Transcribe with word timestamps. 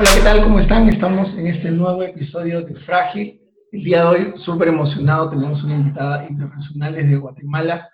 Hola, 0.00 0.10
¿qué 0.14 0.20
tal? 0.22 0.42
¿Cómo 0.44 0.60
están? 0.60 0.88
Estamos 0.88 1.28
en 1.36 1.48
este 1.48 1.72
nuevo 1.72 2.04
episodio 2.04 2.62
de 2.62 2.72
Frágil. 2.82 3.42
El 3.72 3.82
día 3.82 4.02
de 4.02 4.06
hoy, 4.06 4.34
súper 4.44 4.68
emocionado, 4.68 5.28
tenemos 5.28 5.60
una 5.64 5.74
invitada 5.74 6.24
internacional 6.28 6.94
desde 6.94 7.16
Guatemala. 7.16 7.90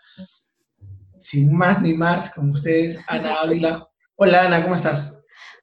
Sin 1.30 1.56
más 1.56 1.80
ni 1.80 1.94
más, 1.94 2.30
con 2.34 2.50
ustedes, 2.50 3.02
Ana 3.08 3.36
Ávila. 3.40 3.88
Hola, 4.16 4.42
Ana, 4.42 4.62
¿cómo 4.62 4.76
estás? 4.76 5.14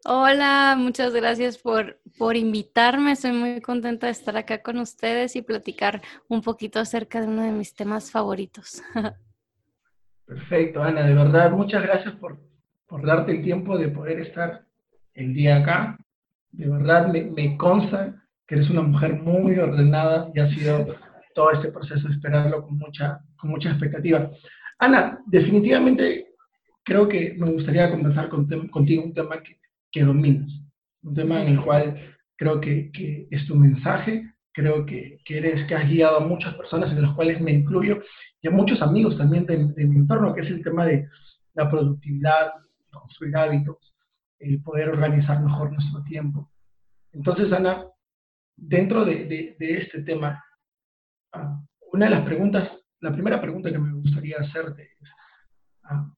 Hola, 0.04 0.76
muchas 0.80 1.14
gracias 1.14 1.60
por, 1.60 2.00
por 2.18 2.36
invitarme. 2.36 3.12
Estoy 3.12 3.34
muy 3.34 3.62
contenta 3.62 4.08
de 4.08 4.14
estar 4.14 4.36
acá 4.36 4.64
con 4.64 4.80
ustedes 4.80 5.36
y 5.36 5.44
platicar 5.44 6.02
un 6.28 6.42
poquito 6.42 6.80
acerca 6.80 7.22
de 7.22 7.28
uno 7.28 7.44
de 7.44 7.52
mis 7.52 7.76
temas 7.76 8.10
favoritos. 8.10 8.82
Perfecto, 10.26 10.82
Ana, 10.82 11.04
de 11.04 11.14
verdad, 11.14 11.52
muchas 11.52 11.84
gracias 11.84 12.16
por, 12.16 12.40
por 12.88 13.06
darte 13.06 13.32
el 13.32 13.44
tiempo 13.44 13.78
de 13.78 13.90
poder 13.90 14.22
estar 14.22 14.66
el 15.14 15.36
día 15.36 15.58
acá 15.58 16.00
de 16.52 16.70
verdad 16.70 17.12
me, 17.12 17.58
consta 17.58 18.16
que 18.48 18.56
eres 18.56 18.70
una 18.70 18.82
mujer 18.82 19.14
muy 19.14 19.58
ordenada 19.58 20.30
y 20.34 20.40
ha 20.40 20.50
sido 20.50 20.96
todo 21.34 21.52
este 21.52 21.72
proceso 21.72 22.08
esperarlo 22.10 22.64
con 22.64 22.78
mucha, 22.78 23.22
con 23.38 23.52
mucha 23.52 23.70
expectativa. 23.70 24.30
Ana, 24.80 25.20
definitivamente 25.28 26.28
creo 26.84 27.08
que 27.08 27.36
me 27.38 27.52
gustaría 27.52 27.90
conversar 27.90 28.30
contigo 28.30 29.04
un 29.04 29.14
tema 29.14 29.42
que, 29.42 29.58
que, 29.92 30.04
dominas, 30.04 30.52
un 31.04 31.14
tema 31.14 31.42
en 31.42 31.50
el 31.50 31.62
cual 31.62 32.16
creo 32.36 32.60
que, 32.60 32.92
que 32.92 33.28
es 33.30 33.46
tu 33.48 33.56
mensaje, 33.56 34.32
creo 34.52 34.86
que, 34.86 35.20
que, 35.26 35.38
eres, 35.38 35.68
que 35.68 35.76
has 35.76 35.88
guiado 35.88 36.18
a 36.18 36.28
muchas 36.28 36.56
personas, 36.56 36.92
en 36.92 37.02
las 37.02 37.16
cuales 37.16 37.40
me 37.40 37.52
incluyo, 37.52 38.02
y 38.42 38.48
a 38.48 38.52
muchos 38.52 38.82
amigos 38.82 39.18
también 39.18 39.46
de, 39.46 39.58
mi 39.58 39.96
entorno, 39.98 40.34
que 40.34 40.42
es 40.42 40.50
el 40.50 40.64
tema 40.64 40.86
de 40.86 41.08
la 41.54 41.70
productividad, 41.70 42.54
construir 42.92 43.38
hábitos, 43.38 43.78
el 44.42 44.62
poder 44.62 44.90
organizar 44.90 45.42
mejor 45.42 45.72
nuestro 45.72 46.04
tiempo. 46.04 46.52
Entonces, 47.14 47.52
Ana, 47.52 47.86
dentro 48.56 49.06
de, 49.06 49.56
este 49.60 50.02
tema, 50.04 50.44
ah, 51.34 51.60
una 51.92 52.06
de 52.06 52.12
las 52.12 52.26
preguntas, 52.26 52.70
la 53.00 53.12
primera 53.12 53.42
pregunta 53.42 53.72
que 53.72 53.80
me 53.80 53.94
gustaría 53.94 54.38
hacerte 54.40 54.84
es, 55.00 55.10
ah, 55.84 56.12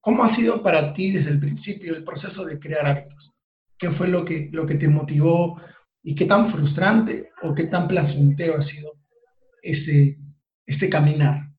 ¿cómo 0.00 0.24
ha 0.24 0.34
sido 0.36 0.62
para 0.62 0.92
ti 0.94 1.12
desde 1.12 1.30
el 1.30 1.40
principio 1.40 1.94
el 1.94 2.04
proceso 2.04 2.44
de 2.44 2.58
crear 2.58 2.86
hábitos? 2.86 3.32
¿Qué 3.78 3.90
fue 3.90 4.08
lo 4.08 4.24
que, 4.24 4.48
lo 4.52 4.66
que 4.66 4.76
te 4.76 4.88
motivó 4.88 5.60
y 6.02 6.14
qué 6.14 6.24
tan 6.24 6.50
frustrante 6.50 7.30
o 7.42 7.54
qué 7.54 7.64
tan 7.64 7.88
placentero 7.88 8.58
ha 8.58 8.64
sido 8.64 8.92
este, 9.62 10.18
este 10.66 10.88
caminar? 10.88 11.50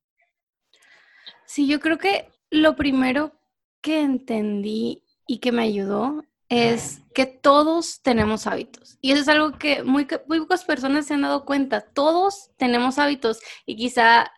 Sí, 1.46 1.68
yo 1.68 1.80
creo 1.80 1.98
que 1.98 2.30
lo 2.50 2.76
primero 2.76 3.34
que 3.82 4.02
entendí 4.02 5.04
y 5.28 5.40
que 5.40 5.52
me 5.52 5.64
ayudó 5.64 6.24
es 6.50 7.02
que 7.14 7.26
todos 7.26 8.02
tenemos 8.02 8.48
hábitos. 8.48 8.98
Y 9.02 9.12
eso 9.12 9.22
es 9.22 9.28
algo 9.28 9.58
que 9.58 9.84
muy, 9.84 10.08
muy 10.28 10.40
pocas 10.40 10.64
personas 10.64 11.06
se 11.06 11.14
han 11.14 11.22
dado 11.22 11.46
cuenta. 11.46 11.82
Todos 11.82 12.52
tenemos 12.58 13.00
hábitos 13.00 13.40
y 13.66 13.76
quizá 13.76 14.32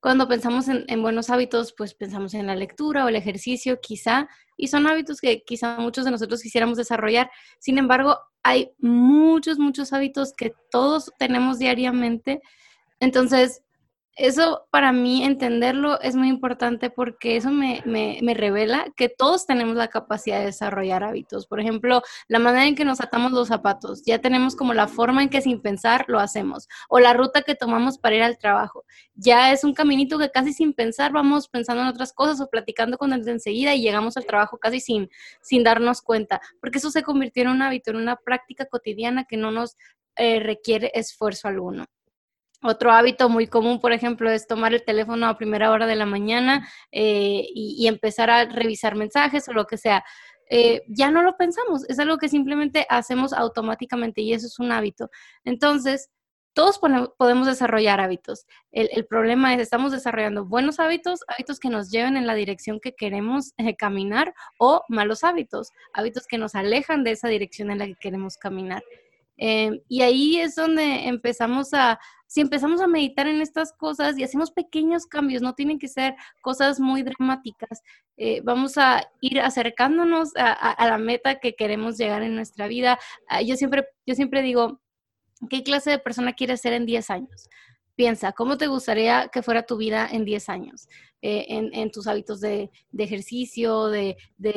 cuando 0.00 0.28
pensamos 0.28 0.68
en, 0.68 0.84
en, 0.88 1.00
buenos 1.00 1.30
hábitos, 1.30 1.74
pues 1.76 1.94
pensamos 1.94 2.34
en 2.34 2.46
la 2.46 2.54
lectura 2.54 3.06
o 3.06 3.08
el 3.08 3.16
ejercicio, 3.16 3.80
quizá, 3.80 4.28
y 4.58 4.68
son 4.68 4.86
hábitos 4.86 5.18
que 5.18 5.42
quizá 5.44 5.78
muchos 5.78 6.04
de 6.04 6.10
nosotros 6.10 6.42
quisiéramos 6.42 6.76
desarrollar. 6.76 7.30
Sin 7.58 7.78
embargo, 7.78 8.18
hay 8.42 8.72
muchos, 8.78 9.58
muchos 9.58 9.94
hábitos 9.94 10.34
que 10.36 10.52
todos 10.70 11.10
tenemos 11.18 11.58
diariamente. 11.58 12.42
Entonces, 13.00 13.63
eso 14.16 14.66
para 14.70 14.92
mí 14.92 15.24
entenderlo 15.24 16.00
es 16.00 16.14
muy 16.14 16.28
importante 16.28 16.88
porque 16.88 17.36
eso 17.36 17.50
me, 17.50 17.82
revela 18.34 18.86
que 18.96 19.08
todos 19.08 19.46
tenemos 19.46 19.74
la 19.74 19.88
capacidad 19.88 20.38
de 20.38 20.46
desarrollar 20.46 21.02
hábitos. 21.02 21.46
Por 21.46 21.60
ejemplo, 21.60 22.02
la 22.28 22.38
manera 22.38 22.66
en 22.66 22.76
que 22.76 22.84
nos 22.84 23.00
atamos 23.00 23.32
los 23.32 23.48
zapatos, 23.48 24.02
ya 24.04 24.20
tenemos 24.20 24.54
como 24.54 24.72
la 24.72 24.86
forma 24.86 25.22
en 25.22 25.30
que 25.30 25.40
sin 25.40 25.60
pensar 25.60 26.04
lo 26.08 26.20
hacemos, 26.20 26.68
o 26.88 27.00
la 27.00 27.12
ruta 27.12 27.42
que 27.42 27.54
tomamos 27.54 27.98
para 27.98 28.16
ir 28.16 28.22
al 28.22 28.38
trabajo. 28.38 28.84
Ya 29.14 29.52
es 29.52 29.64
un 29.64 29.74
caminito 29.74 30.18
que 30.18 30.30
casi 30.30 30.52
sin 30.52 30.74
pensar 30.74 31.12
vamos 31.12 31.48
pensando 31.48 31.82
en 31.82 31.88
otras 31.88 32.12
cosas 32.12 32.40
o 32.40 32.48
platicando 32.48 32.98
con 32.98 33.12
él 33.12 33.24
de 33.24 33.32
enseguida 33.32 33.74
y 33.74 33.82
llegamos 33.82 34.16
al 34.16 34.26
trabajo 34.26 34.58
casi 34.58 34.80
sin, 34.80 35.10
sin 35.42 35.64
darnos 35.64 36.02
cuenta, 36.02 36.40
porque 36.60 36.78
eso 36.78 36.90
se 36.90 37.02
convirtió 37.02 37.42
en 37.42 37.48
un 37.50 37.62
hábito, 37.62 37.90
en 37.90 37.96
una 37.96 38.16
práctica 38.16 38.66
cotidiana 38.66 39.24
que 39.24 39.36
no 39.36 39.50
nos 39.50 39.76
eh, 40.16 40.38
requiere 40.38 40.92
esfuerzo 40.94 41.48
alguno. 41.48 41.86
Otro 42.66 42.92
hábito 42.92 43.28
muy 43.28 43.46
común, 43.46 43.78
por 43.78 43.92
ejemplo, 43.92 44.30
es 44.30 44.46
tomar 44.46 44.72
el 44.72 44.82
teléfono 44.82 45.26
a 45.26 45.36
primera 45.36 45.70
hora 45.70 45.86
de 45.86 45.96
la 45.96 46.06
mañana 46.06 46.66
eh, 46.92 47.46
y, 47.54 47.86
empezar 47.86 48.30
a 48.30 48.46
revisar 48.46 48.94
mensajes 48.94 49.46
o 49.50 49.52
lo 49.52 49.66
que 49.66 49.76
sea. 49.76 50.02
Eh, 50.48 50.82
ya 50.88 51.10
no 51.10 51.22
lo 51.22 51.36
pensamos, 51.36 51.86
es 51.90 51.98
algo 51.98 52.16
que 52.16 52.30
simplemente 52.30 52.86
hacemos 52.88 53.34
automáticamente 53.34 54.22
y 54.22 54.32
eso 54.32 54.46
es 54.46 54.58
un 54.58 54.72
hábito. 54.72 55.10
Entonces, 55.44 56.08
todos 56.54 56.80
podemos 57.18 57.46
desarrollar 57.46 58.00
hábitos. 58.00 58.46
El, 58.72 59.04
problema 59.04 59.52
es, 59.52 59.60
estamos 59.60 59.92
desarrollando 59.92 60.46
buenos 60.46 60.80
hábitos, 60.80 61.20
hábitos 61.28 61.60
que 61.60 61.68
nos 61.68 61.90
lleven 61.90 62.16
en 62.16 62.26
la 62.26 62.34
dirección 62.34 62.80
que 62.80 62.94
queremos 62.94 63.52
eh, 63.58 63.76
caminar 63.76 64.32
o 64.58 64.84
malos 64.88 65.22
hábitos, 65.22 65.68
hábitos 65.92 66.26
que 66.26 66.38
nos 66.38 66.54
alejan 66.54 67.04
de 67.04 67.10
esa 67.10 67.28
dirección 67.28 67.70
en 67.70 67.78
la 67.78 67.86
que 67.86 67.96
queremos 67.96 68.38
caminar. 68.38 68.82
y 69.36 70.00
ahí 70.00 70.40
es 70.40 70.54
donde 70.54 71.08
empezamos 71.08 71.74
a, 71.74 71.98
si 72.34 72.40
empezamos 72.40 72.80
a 72.80 72.88
meditar 72.88 73.28
en 73.28 73.40
estas 73.40 73.72
cosas 73.72 74.18
y 74.18 74.24
hacemos 74.24 74.50
pequeños 74.50 75.06
cambios, 75.06 75.40
no 75.40 75.54
tienen 75.54 75.78
que 75.78 75.86
ser 75.86 76.16
cosas 76.42 76.80
muy 76.80 77.04
dramáticas, 77.04 77.80
eh, 78.16 78.40
vamos 78.42 78.76
a 78.76 79.08
ir 79.20 79.38
acercándonos 79.40 80.32
a, 80.34 80.84
la 80.84 80.98
meta 80.98 81.38
que 81.38 81.54
queremos 81.54 81.96
llegar 81.96 82.24
en 82.24 82.34
nuestra 82.34 82.66
vida. 82.66 82.98
Ah, 83.28 83.40
yo 83.40 83.54
siempre, 83.54 83.86
yo 84.04 84.16
siempre 84.16 84.42
digo, 84.42 84.80
¿qué 85.48 85.62
clase 85.62 85.90
de 85.90 86.00
persona 86.00 86.32
quieres 86.32 86.60
ser 86.60 86.72
en 86.72 86.86
10 86.86 87.08
años? 87.10 87.48
Piensa, 87.94 88.32
¿cómo 88.32 88.58
te 88.58 88.66
gustaría 88.66 89.28
que 89.28 89.42
fuera 89.42 89.62
tu 89.62 89.76
vida 89.76 90.08
en 90.10 90.24
10 90.24 90.48
años? 90.48 90.88
Eh, 91.22 91.46
en, 91.48 91.90
tus 91.92 92.08
hábitos 92.08 92.40
de, 92.40 92.68
ejercicio, 92.98 93.86
de, 93.86 94.16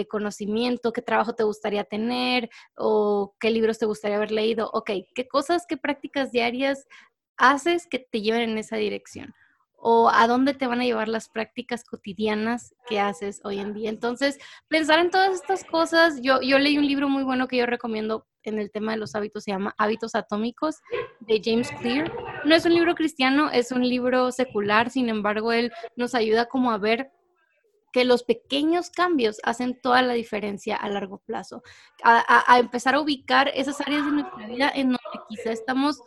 conocimiento, 0.10 0.92
qué 0.92 1.04
trabajo 1.04 1.36
te 1.36 1.44
gustaría 1.44 1.84
tener 1.84 2.50
o 2.76 3.36
qué 3.40 3.52
libros 3.52 3.78
te 3.78 3.86
gustaría 3.86 4.18
haber 4.18 4.32
leído. 4.32 4.72
Ok, 4.74 4.90
¿qué 5.14 5.28
cosas, 5.28 5.66
qué 5.70 5.78
prácticas 5.78 6.32
diarias 6.32 6.88
haces 7.38 7.88
que 7.88 8.00
te 8.00 8.22
lleven 8.22 8.52
en 8.52 8.58
esa 8.58 8.78
dirección? 8.78 9.34
¿O 9.80 10.10
a 10.10 10.28
dónde 10.28 10.54
te 10.54 10.66
van 10.66 10.82
a 10.82 10.86
llevar 10.86 11.08
las 11.08 11.30
prácticas 11.30 11.84
cotidianas 11.84 12.74
que 12.88 13.00
haces 13.00 13.42
hoy 13.44 13.60
en 13.60 13.74
día? 13.74 13.90
Entonces, 13.90 14.40
pensar 14.68 15.00
en 15.00 15.12
todas 15.12 15.36
estas 15.36 15.64
cosas, 15.64 16.20
yo, 16.22 16.42
yo 16.42 16.58
leí 16.58 16.78
un 16.78 16.88
libro 16.88 17.10
muy 17.10 17.24
bueno 17.24 17.48
que 17.48 17.58
yo 17.58 17.66
recomiendo 17.68 18.26
en 18.44 18.60
el 18.60 18.72
tema 18.72 18.94
de 18.94 18.98
los 18.98 19.14
hábitos, 19.14 19.44
se 19.44 19.52
llama 19.52 19.76
Hábitos 19.78 20.16
Atómicos, 20.16 20.78
de 21.20 21.42
James 21.44 21.70
Clear. 21.80 22.12
No 22.46 22.56
es 22.56 22.66
un 22.66 22.74
libro 22.74 22.96
cristiano, 22.96 23.50
es 23.52 23.72
un 23.72 23.88
libro 23.88 24.32
secular, 24.32 24.90
sin 24.90 25.10
embargo, 25.10 25.52
él 25.52 25.72
nos 25.96 26.16
ayuda 26.16 26.48
como 26.48 26.72
a 26.72 26.78
ver 26.78 27.12
que 27.92 28.06
los 28.06 28.24
pequeños 28.24 28.90
cambios 28.90 29.40
hacen 29.44 29.80
toda 29.82 30.02
la 30.02 30.14
diferencia 30.14 30.76
a 30.76 30.90
largo 30.90 31.20
plazo, 31.20 31.64
a, 32.04 32.60
empezar 32.60 32.96
a 32.96 33.00
ubicar 33.00 33.52
esas 33.56 33.82
áreas 33.82 34.06
de 34.06 34.12
nuestra 34.12 34.48
vida 34.48 34.72
en 34.74 34.90
quizá 35.30 35.52
estamos 35.52 36.02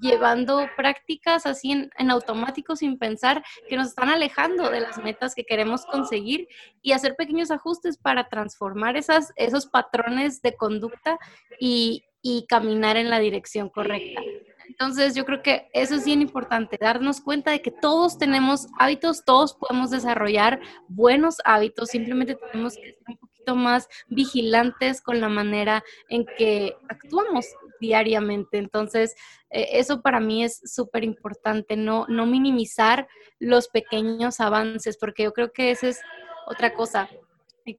llevando 0.00 0.66
prácticas 0.76 1.46
así 1.46 1.72
en, 1.72 2.10
automático 2.10 2.76
sin 2.76 2.98
pensar 2.98 3.44
que 3.68 3.76
nos 3.76 3.88
están 3.88 4.08
alejando 4.08 4.70
de 4.70 4.80
las 4.80 4.98
metas 4.98 5.34
que 5.34 5.44
queremos 5.44 5.84
conseguir 5.86 6.48
y 6.82 6.92
hacer 6.92 7.16
pequeños 7.16 7.50
ajustes 7.50 7.96
para 7.98 8.28
transformar 8.28 8.96
esas, 8.96 9.32
esos 9.36 9.66
patrones 9.66 10.42
de 10.42 10.56
conducta 10.56 11.18
y, 11.58 12.04
y 12.22 12.46
caminar 12.46 12.96
en 12.96 13.10
la 13.10 13.18
dirección 13.18 13.68
correcta. 13.68 14.20
Entonces 14.68 15.14
yo 15.14 15.24
creo 15.24 15.42
que 15.42 15.68
eso 15.72 15.94
es 15.94 16.04
bien 16.04 16.22
importante, 16.22 16.78
darnos 16.80 17.20
cuenta 17.20 17.50
de 17.50 17.60
que 17.60 17.70
todos 17.70 18.16
tenemos 18.16 18.68
hábitos, 18.78 19.24
todos 19.24 19.54
podemos 19.54 19.90
desarrollar 19.90 20.60
buenos 20.88 21.36
hábitos, 21.44 21.90
simplemente 21.90 22.36
tenemos 22.50 22.76
que 22.76 22.94
ser 22.94 22.96
un 23.06 23.16
poquito 23.18 23.54
más 23.54 23.88
vigilantes 24.08 25.02
con 25.02 25.20
la 25.20 25.28
manera 25.28 25.84
en 26.08 26.24
que 26.38 26.74
actuamos 26.88 27.46
diariamente. 27.82 28.56
Entonces, 28.56 29.14
eh, 29.50 29.68
eso 29.72 30.00
para 30.00 30.20
mí 30.20 30.42
es 30.42 30.62
súper 30.64 31.04
importante, 31.04 31.76
no, 31.76 32.06
no 32.08 32.24
minimizar 32.24 33.08
los 33.38 33.68
pequeños 33.68 34.40
avances, 34.40 34.96
porque 34.96 35.24
yo 35.24 35.32
creo 35.34 35.52
que 35.52 35.72
esa 35.72 35.88
es 35.88 36.00
otra 36.46 36.72
cosa 36.72 37.10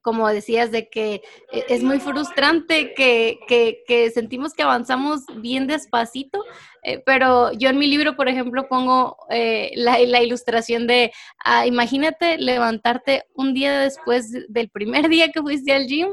como 0.01 0.27
decías, 0.27 0.71
de 0.71 0.89
que 0.89 1.21
e, 1.51 1.65
es 1.69 1.83
muy 1.83 1.99
frustrante 1.99 2.93
que, 2.93 3.39
que, 3.47 4.11
sentimos 4.11 4.53
que 4.53 4.63
avanzamos 4.63 5.21
bien 5.35 5.67
despacito, 5.67 6.43
eh, 6.83 7.01
pero 7.05 7.51
yo 7.53 7.69
en 7.69 7.77
mi 7.77 7.87
libro, 7.87 8.15
por 8.15 8.27
ejemplo, 8.27 8.67
pongo 8.67 9.17
eh, 9.29 9.71
la, 9.75 9.99
la, 9.99 10.21
ilustración 10.21 10.87
de, 10.87 11.11
ah, 11.43 11.65
imagínate 11.65 12.37
levantarte 12.37 13.25
un 13.33 13.53
día 13.53 13.79
después 13.79 14.31
del 14.49 14.69
primer 14.69 15.09
día 15.09 15.31
que 15.31 15.41
fuiste 15.41 15.73
al 15.73 15.87
gym 15.87 16.09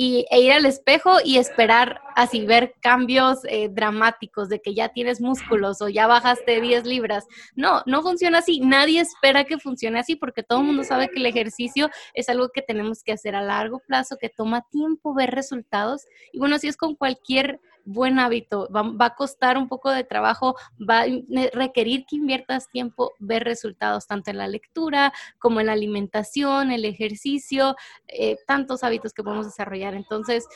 y, 0.00 0.26
e 0.30 0.40
ir 0.40 0.52
al 0.52 0.64
espejo 0.64 1.16
y 1.24 1.38
esperar 1.38 2.00
así 2.14 2.46
ver 2.46 2.76
cambios 2.80 3.40
eh, 3.48 3.68
dramáticos 3.68 4.48
de 4.48 4.60
que 4.60 4.72
ya 4.72 4.90
tienes 4.90 5.20
músculos 5.20 5.82
o 5.82 5.88
ya 5.88 6.06
bajaste 6.06 6.60
10 6.60 6.86
libras. 6.86 7.26
No, 7.56 7.82
no 7.84 8.00
funciona 8.02 8.38
así. 8.38 8.60
Nadie 8.60 9.00
espera 9.00 9.42
que 9.42 9.58
funcione 9.58 9.98
así 9.98 10.14
porque 10.14 10.44
todo 10.44 10.60
el 10.60 10.66
mundo 10.66 10.84
sabe 10.84 11.08
que 11.08 11.18
el 11.18 11.26
ejercicio 11.26 11.90
es 12.14 12.28
algo 12.28 12.50
que 12.50 12.62
tenemos 12.62 13.02
que 13.02 13.10
hacer 13.10 13.34
a 13.34 13.42
largo 13.42 13.80
plazo, 13.80 14.18
que 14.20 14.28
toma 14.28 14.64
tiempo 14.70 15.14
ver 15.14 15.32
resultados. 15.32 16.04
Y 16.32 16.38
bueno, 16.38 16.54
así 16.54 16.68
es 16.68 16.76
con 16.76 16.94
cualquier 16.94 17.58
buen 17.88 18.18
hábito, 18.18 18.68
va, 18.70 19.06
a 19.06 19.14
costar 19.14 19.56
un 19.56 19.66
poco 19.66 19.90
de 19.90 20.04
trabajo, 20.04 20.56
va 20.78 21.00
a 21.00 21.06
requerir 21.52 22.04
que 22.06 22.16
inviertas 22.16 22.68
tiempo, 22.68 23.14
ver 23.18 23.44
resultados 23.44 24.06
tanto 24.06 24.30
en 24.30 24.36
la 24.36 24.46
lectura 24.46 25.12
como 25.38 25.60
en 25.60 25.66
la 25.66 25.72
alimentación, 25.72 26.70
el 26.70 26.84
ejercicio, 26.84 27.76
eh, 28.06 28.36
tantos 28.46 28.84
hábitos 28.84 29.14
que 29.14 29.22
podemos 29.22 29.46
desarrollar. 29.46 29.94
Entonces, 29.94 30.46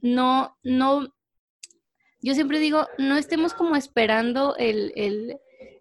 no, 0.00 0.56
no, 0.62 1.08
yo 2.22 2.34
siempre 2.34 2.58
digo, 2.60 2.86
no 2.96 3.16
estemos 3.16 3.52
como 3.52 3.76
esperando 3.76 4.56
el, 4.56 5.38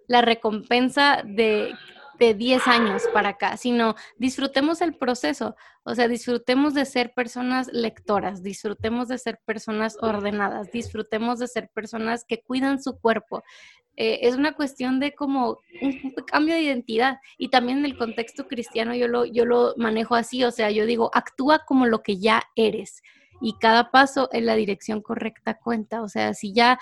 la 0.07 0.21
recompensa 0.21 1.23
de 1.25 1.73
de 2.19 2.33
10 2.33 2.67
años 2.67 3.03
para 3.13 3.29
acá, 3.29 3.57
sino 3.57 3.95
disfrutemos 4.17 4.81
el 4.81 4.95
proceso, 4.95 5.55
o 5.83 5.95
sea, 5.95 6.07
disfrutemos 6.07 6.73
de 6.73 6.85
ser 6.85 7.13
personas 7.13 7.69
lectoras, 7.71 8.43
disfrutemos 8.43 9.07
de 9.07 9.17
ser 9.17 9.39
personas 9.45 9.97
ordenadas, 10.01 10.71
disfrutemos 10.71 11.39
de 11.39 11.47
ser 11.47 11.69
personas 11.69 12.25
que 12.25 12.41
cuidan 12.41 12.81
su 12.81 12.99
cuerpo. 12.99 13.43
Eh, 13.95 14.27
es 14.27 14.35
una 14.35 14.53
cuestión 14.53 14.99
de 14.99 15.15
como 15.15 15.59
un, 15.81 16.13
cambio 16.27 16.53
de 16.53 16.61
identidad 16.61 17.17
y 17.37 17.49
también 17.49 17.79
en 17.79 17.85
el 17.85 17.97
contexto 17.97 18.47
cristiano 18.47 18.93
yo 18.93 19.07
lo, 19.07 19.25
yo 19.25 19.45
lo 19.45 19.73
manejo 19.77 20.15
así, 20.15 20.43
o 20.43 20.51
sea, 20.51 20.69
yo 20.69 20.85
digo, 20.85 21.09
actúa 21.13 21.65
como 21.65 21.87
lo 21.87 22.03
que 22.03 22.17
ya 22.17 22.43
eres 22.55 23.01
y 23.41 23.57
cada 23.59 23.91
paso 23.91 24.29
en 24.31 24.45
la 24.45 24.55
dirección 24.55 25.01
correcta 25.01 25.57
cuenta, 25.57 26.01
o 26.01 26.09
sea, 26.09 26.33
si 26.33 26.53
ya 26.53 26.79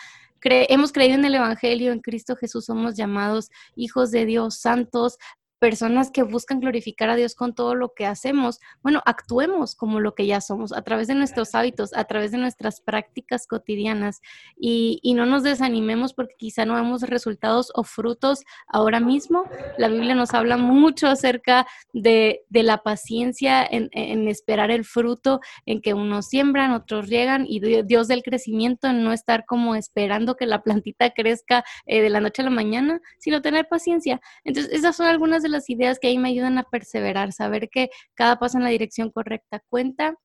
hemos 0.52 0.92
creído 0.92 1.16
en 1.16 1.26
el 1.26 1.36
Evangelio, 1.36 1.92
en 1.92 2.00
Cristo 2.00 2.36
Jesús, 2.36 2.66
somos 2.66 2.96
llamados 2.96 3.50
hijos 3.76 4.12
de 4.12 4.26
Dios, 4.26 4.60
santos, 4.60 5.18
personas 5.60 6.12
que 6.12 6.24
buscan 6.24 6.60
glorificar 6.60 7.10
a 7.10 7.16
Dios 7.16 7.36
con 7.36 7.56
todo 7.56 7.76
lo 7.76 7.94
que 7.94 8.06
hacemos, 8.06 8.60
bueno, 8.82 9.02
actuemos 9.06 9.76
como 9.76 10.00
lo 10.00 10.16
que 10.16 10.26
ya 10.26 10.42
somos, 10.42 10.74
a 10.74 10.82
través 10.82 11.08
de 11.08 11.16
nuestros 11.16 11.56
hábitos, 11.56 11.94
a 11.94 12.04
través 12.06 12.32
de 12.32 12.38
nuestras 12.38 12.82
prácticas 12.82 13.48
cotidianas 13.48 14.22
y, 14.58 15.02
no 15.16 15.26
nos 15.26 15.44
desanimemos 15.44 16.14
porque 16.14 16.36
quizá 16.38 16.66
no 16.66 16.76
vemos 16.76 17.04
resultados 17.04 17.72
o 17.74 17.86
frutos 17.86 18.44
ahora 18.68 19.00
mismo. 19.00 19.46
La 19.78 19.88
Biblia 19.88 20.14
nos 20.14 20.34
habla 20.34 20.58
mucho 20.58 21.08
acerca 21.08 21.66
de, 21.94 22.44
la 22.50 22.80
paciencia 22.80 23.66
en, 23.66 24.28
esperar 24.28 24.72
el 24.72 24.84
fruto, 24.84 25.40
en 25.66 25.82
que 25.82 25.94
unos 25.94 26.26
siembran, 26.26 26.72
otros 26.72 27.08
riegan 27.08 27.46
y 27.48 27.62
Dios 27.84 28.10
del 28.10 28.24
crecimiento, 28.24 28.88
en 28.88 29.06
no 29.06 29.14
estar 29.14 29.46
como 29.46 29.76
esperando 29.76 30.36
que 30.36 30.48
la 30.48 30.64
plantita 30.64 31.12
crezca 31.12 31.64
eh, 31.86 32.02
de 32.02 32.10
la 32.10 32.20
noche 32.20 32.42
a 32.42 32.46
la 32.46 32.52
mañana, 32.52 33.00
sino 33.18 33.42
tener 33.42 33.70
paciencia. 33.70 34.20
Entonces, 34.44 34.74
esas 34.74 34.98
son 34.98 35.08
algunas 35.08 35.45
las 35.50 35.70
ideas 35.70 36.00
que 36.00 36.08
ahí 36.08 36.18
me 36.18 36.30
ayudan 36.30 36.58
a 36.58 36.64
perseverar, 36.64 37.32
saber 37.32 37.70
que 37.70 37.90
cada 38.14 38.38
paso 38.38 38.58
en 38.58 38.64
la 38.64 38.70
dirección 38.70 39.12
correcta 39.12 39.64
cuenta, 39.70 40.16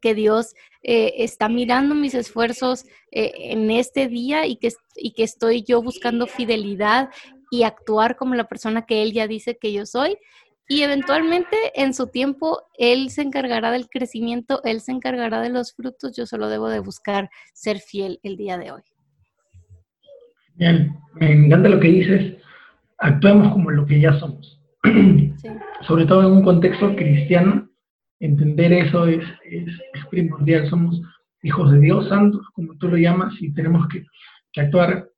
que 0.00 0.14
Dios 0.14 0.54
eh, 0.82 1.14
está 1.18 1.48
mirando 1.48 1.94
mis 1.94 2.14
esfuerzos 2.14 2.84
eh, 3.10 3.32
en 3.52 3.70
este 3.70 4.08
día 4.08 4.46
y 4.46 4.56
que, 4.56 4.72
y 4.96 5.12
que 5.12 5.24
estoy 5.24 5.62
yo 5.62 5.82
buscando 5.82 6.26
fidelidad 6.26 7.10
y 7.50 7.62
actuar 7.62 8.16
como 8.16 8.34
la 8.34 8.48
persona 8.48 8.86
que 8.86 9.02
Él 9.02 9.12
ya 9.12 9.26
dice 9.26 9.58
que 9.58 9.72
yo 9.72 9.86
soy. 9.86 10.16
Y 10.70 10.82
eventualmente 10.82 11.56
en 11.74 11.94
su 11.94 12.08
tiempo 12.08 12.62
Él 12.76 13.10
se 13.10 13.22
encargará 13.22 13.70
del 13.70 13.88
crecimiento, 13.88 14.60
Él 14.64 14.80
se 14.82 14.92
encargará 14.92 15.40
de 15.40 15.48
los 15.48 15.72
frutos, 15.72 16.14
yo 16.14 16.26
solo 16.26 16.48
debo 16.48 16.68
de 16.68 16.80
buscar 16.80 17.30
ser 17.54 17.80
fiel 17.80 18.20
el 18.22 18.36
día 18.36 18.58
de 18.58 18.72
hoy. 18.72 18.82
Bien, 20.54 20.98
me 21.14 21.32
encanta 21.32 21.68
lo 21.68 21.80
que 21.80 21.88
dices, 21.88 22.34
actuemos 22.98 23.52
como 23.52 23.70
lo 23.70 23.86
que 23.86 24.00
ya 24.00 24.18
somos. 24.18 24.60
Sobre 25.86 26.06
todo 26.06 26.22
en 26.22 26.32
un 26.32 26.42
contexto 26.42 26.94
cristiano, 26.94 27.68
entender 28.20 28.72
eso 28.72 29.06
es, 29.06 29.24
primordial. 30.10 30.68
Somos 30.68 31.00
hijos 31.42 31.72
de 31.72 31.80
Dios, 31.80 32.08
santos, 32.08 32.46
como 32.52 32.76
tú 32.76 32.88
lo 32.88 32.96
llamas, 32.96 33.34
y 33.40 33.52
tenemos 33.52 33.86
que, 33.88 34.04
actuar 34.60 35.08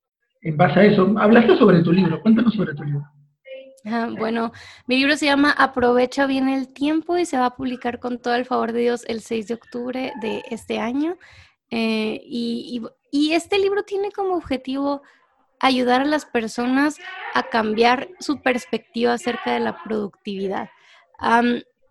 en 0.43 0.57
base 0.57 0.81
a 0.81 0.85
eso. 0.85 1.15
Hablaste 1.19 1.57
sobre 1.57 1.83
tu 1.83 1.93
libro, 1.93 2.21
cuéntanos 2.21 2.53
sobre 2.55 2.75
tu 2.75 2.85
libro. 2.85 3.07
Ah, 3.87 4.11
bueno, 4.19 4.53
mi 4.87 4.99
libro 4.99 5.17
se 5.17 5.25
llama 5.25 5.53
Aprovecha 5.53 6.27
bien 6.27 6.51
el 6.51 6.75
tiempo 6.75 7.17
y 7.17 7.25
se 7.25 7.39
va 7.39 7.47
a 7.47 7.57
publicar 7.57 7.99
con 7.99 8.19
todo 8.19 8.35
el 8.35 8.45
favor 8.45 8.73
de 8.73 8.81
Dios 8.81 9.05
el 9.09 9.21
6 9.21 9.49
de 9.49 9.55
octubre 9.55 10.13
de 10.21 10.43
este 10.51 10.79
año. 10.79 11.17
Eh, 11.71 12.21
y, 12.25 12.83
este 13.33 13.59
libro 13.59 13.83
tiene 13.85 14.11
como 14.13 14.35
objetivo 14.35 15.03
ayudar 15.61 16.01
a 16.01 16.07
las 16.07 16.25
personas 16.27 16.99
a 17.35 17.45
cambiar 17.45 18.09
su 18.19 18.41
perspectiva 18.43 19.15
acerca 19.15 19.53
de 19.53 19.61
la 19.61 19.83
productividad. 19.83 20.71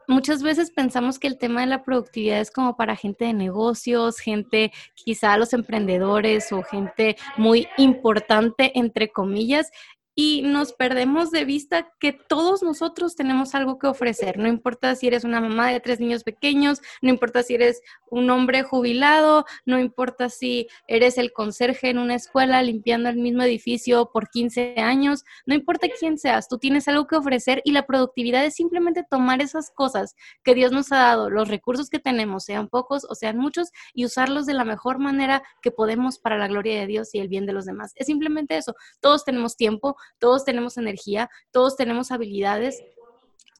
muchas 0.07 0.41
veces 0.41 0.71
pensamos 0.71 1.19
que 1.19 1.27
el 1.27 1.37
tema 1.37 1.61
de 1.61 1.67
la 1.67 1.83
productividad 1.83 2.39
es 2.39 2.49
como 2.49 2.75
para 2.75 2.95
gente 2.95 3.25
de 3.25 3.33
negocios, 3.33 4.19
gente 4.19 4.71
quizá 4.95 5.37
los 5.37 5.53
emprendedores 5.53 6.51
o 6.51 6.63
gente 6.63 7.15
muy 7.37 7.67
importante, 7.77 8.71
entre 8.73 9.09
comillas, 9.09 9.69
y 10.21 10.41
nos 10.41 10.73
perdemos 10.73 11.31
de 11.31 11.45
vista 11.45 11.93
que 11.97 12.11
todos 12.11 12.61
nosotros 12.61 13.15
tenemos 13.15 13.55
algo 13.55 13.79
que 13.79 13.87
ofrecer. 13.87 14.37
No 14.37 14.49
importa 14.49 14.93
si 14.95 15.07
eres 15.07 15.23
una 15.23 15.39
mamá 15.39 15.69
de 15.69 15.79
tres 15.79 16.01
niños 16.01 16.25
pequeños, 16.25 16.81
no 17.01 17.09
importa 17.09 17.41
si 17.41 17.55
eres 17.55 17.81
un 18.11 18.29
hombre 18.29 18.63
jubilado, 18.63 19.45
no 19.65 19.79
importa 19.79 20.27
si 20.27 20.67
eres 20.87 21.17
el 21.17 21.31
conserje 21.31 21.89
en 21.89 21.99
una 21.99 22.15
escuela 22.15 22.61
limpiando 22.61 23.07
el 23.07 23.15
mismo 23.15 23.43
edificio 23.43 24.09
por 24.11 24.29
15 24.29 24.73
años, 24.79 25.23
no 25.45 25.55
importa 25.55 25.87
quién 25.97 26.17
seas, 26.17 26.49
tú 26.49 26.57
tienes 26.57 26.89
algo 26.89 27.07
que 27.07 27.15
ofrecer 27.15 27.61
y 27.63 27.71
la 27.71 27.85
productividad 27.85 28.43
es 28.43 28.55
simplemente 28.55 29.05
tomar 29.09 29.41
esas 29.41 29.71
cosas 29.71 30.17
que 30.43 30.53
Dios 30.53 30.73
nos 30.73 30.91
ha 30.91 30.97
dado, 30.97 31.29
los 31.29 31.47
recursos 31.47 31.89
que 31.89 31.99
tenemos, 31.99 32.43
sean 32.43 32.67
pocos 32.67 33.05
o 33.09 33.15
sean 33.15 33.37
muchos, 33.37 33.69
y 33.93 34.03
usarlos 34.03 34.45
de 34.45 34.53
la 34.53 34.65
mejor 34.65 34.99
manera 34.99 35.43
que 35.61 35.71
podemos 35.71 36.19
para 36.19 36.37
la 36.37 36.49
gloria 36.49 36.77
de 36.77 36.87
Dios 36.87 37.15
y 37.15 37.19
el 37.19 37.29
bien 37.29 37.45
de 37.45 37.53
los 37.53 37.63
demás. 37.63 37.93
Es 37.95 38.07
simplemente 38.07 38.57
eso. 38.57 38.75
Todos 38.99 39.23
tenemos 39.23 39.55
tiempo, 39.55 39.95
todos 40.17 40.45
tenemos 40.45 40.77
energía, 40.77 41.29
todos 41.51 41.75
tenemos 41.75 42.11
habilidades, 42.11 42.81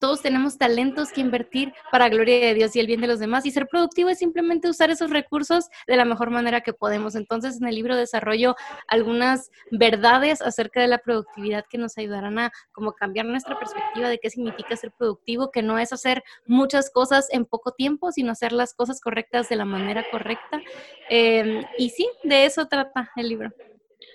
todos 0.00 0.22
tenemos 0.22 0.56
talentos 0.56 1.12
que 1.12 1.20
invertir 1.20 1.74
para 1.92 2.08
gloria 2.08 2.40
de 2.40 2.54
Dios 2.54 2.74
y 2.74 2.80
el 2.80 2.86
bien 2.86 3.02
de 3.02 3.06
los 3.06 3.18
demás. 3.18 3.44
Y 3.44 3.50
ser 3.50 3.68
productivo 3.68 4.08
es 4.08 4.18
simplemente 4.18 4.68
usar 4.68 4.90
esos 4.90 5.10
recursos 5.10 5.68
de 5.86 5.96
la 5.96 6.06
mejor 6.06 6.30
manera 6.30 6.62
que 6.62 6.72
podemos. 6.72 7.14
Entonces, 7.14 7.60
en 7.60 7.68
el 7.68 7.74
libro 7.74 7.94
desarrollo 7.94 8.56
algunas 8.88 9.50
verdades 9.70 10.40
acerca 10.40 10.80
de 10.80 10.88
la 10.88 10.98
productividad 10.98 11.66
que 11.68 11.76
nos 11.76 11.98
ayudarán 11.98 12.38
a 12.38 12.50
como 12.72 12.92
cambiar 12.92 13.26
nuestra 13.26 13.58
perspectiva 13.58 14.08
de 14.08 14.18
qué 14.18 14.30
significa 14.30 14.74
ser 14.74 14.90
productivo, 14.90 15.50
que 15.50 15.62
no 15.62 15.78
es 15.78 15.92
hacer 15.92 16.24
muchas 16.46 16.90
cosas 16.90 17.28
en 17.30 17.44
poco 17.44 17.72
tiempo, 17.72 18.10
sino 18.10 18.32
hacer 18.32 18.52
las 18.52 18.72
cosas 18.72 19.02
correctas 19.02 19.50
de 19.50 19.56
la 19.56 19.66
manera 19.66 20.06
correcta. 20.10 20.62
Em, 21.10 21.62
y 21.76 21.90
sí, 21.90 22.08
de 22.24 22.46
eso 22.46 22.66
trata 22.66 23.10
el 23.16 23.28
libro. 23.28 23.50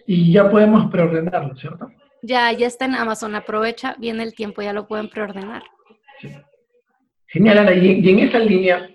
Y 0.07 0.33
ya 0.33 0.49
podemos 0.49 0.89
preordenarlo, 0.89 1.55
¿cierto? 1.55 1.91
Ya, 2.27 2.51
ya 2.51 2.65
está 2.65 2.85
en 2.85 2.95
Amazon, 2.95 3.35
aprovecha 3.35 3.95
viene 3.99 4.23
el 4.23 4.33
tiempo, 4.33 4.63
ya 4.63 4.73
lo 4.73 4.87
pueden 4.87 5.09
preordenar. 5.09 5.61
Genial, 7.27 7.59
Ana, 7.59 7.73
y, 7.73 8.09
en 8.09 8.19
esa 8.19 8.39
línea, 8.39 8.89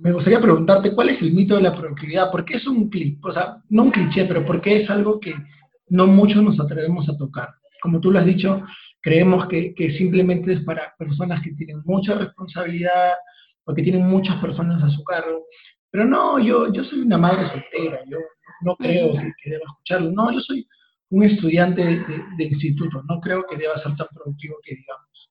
me 0.00 0.10
gustaría 0.10 0.40
preguntarte, 0.40 0.92
¿cuál 0.96 1.10
es 1.10 1.22
el 1.22 1.32
mito 1.32 1.54
de 1.54 1.62
la 1.62 1.76
productividad? 1.76 2.32
¿Por 2.32 2.44
qué 2.44 2.56
es 2.56 2.66
un 2.66 2.90
cliché? 2.90 3.20
O 3.22 3.32
sea, 3.32 3.58
no 3.68 3.84
un 3.84 3.92
cliché, 3.92 4.24
pero 4.24 4.44
¿por 4.44 4.60
qué 4.60 4.82
es 4.82 4.90
algo 4.90 5.20
que 5.20 5.32
no 5.90 6.08
muchos 6.08 6.42
nos 6.42 6.58
atrevemos 6.58 7.08
a 7.08 7.16
tocar? 7.16 7.50
Como 7.80 8.00
tú 8.00 8.10
lo 8.10 8.18
has 8.18 8.26
dicho, 8.26 8.64
creemos 9.00 9.46
que, 9.46 9.72
simplemente 9.96 10.54
es 10.54 10.64
para 10.64 10.92
personas 10.98 11.40
que 11.40 11.52
tienen 11.52 11.82
mucha 11.84 12.14
responsabilidad 12.14 13.12
o 13.64 13.74
que 13.74 13.82
tienen 13.82 14.08
muchas 14.08 14.40
personas 14.40 14.82
a 14.82 14.90
su 14.90 15.04
cargo. 15.04 15.44
Pero 15.88 16.04
no, 16.04 16.40
yo, 16.40 16.72
yo 16.72 16.82
soy 16.82 17.02
una 17.02 17.18
madre 17.18 17.48
soltera, 17.48 18.00
yo 18.08 18.18
no 18.62 18.74
creo 18.74 19.12
que, 19.12 19.32
que 19.40 19.50
deba 19.50 19.66
escucharlo. 19.68 20.10
No, 20.10 20.32
yo 20.32 20.40
soy 20.40 20.66
un 21.12 21.24
estudiante 21.24 21.84
de, 21.84 22.44
instituto. 22.44 23.02
No 23.06 23.20
creo 23.20 23.44
que 23.46 23.56
deba 23.56 23.80
ser 23.82 23.94
tan 23.96 24.08
productivo 24.14 24.56
que 24.64 24.74
digamos. 24.74 25.30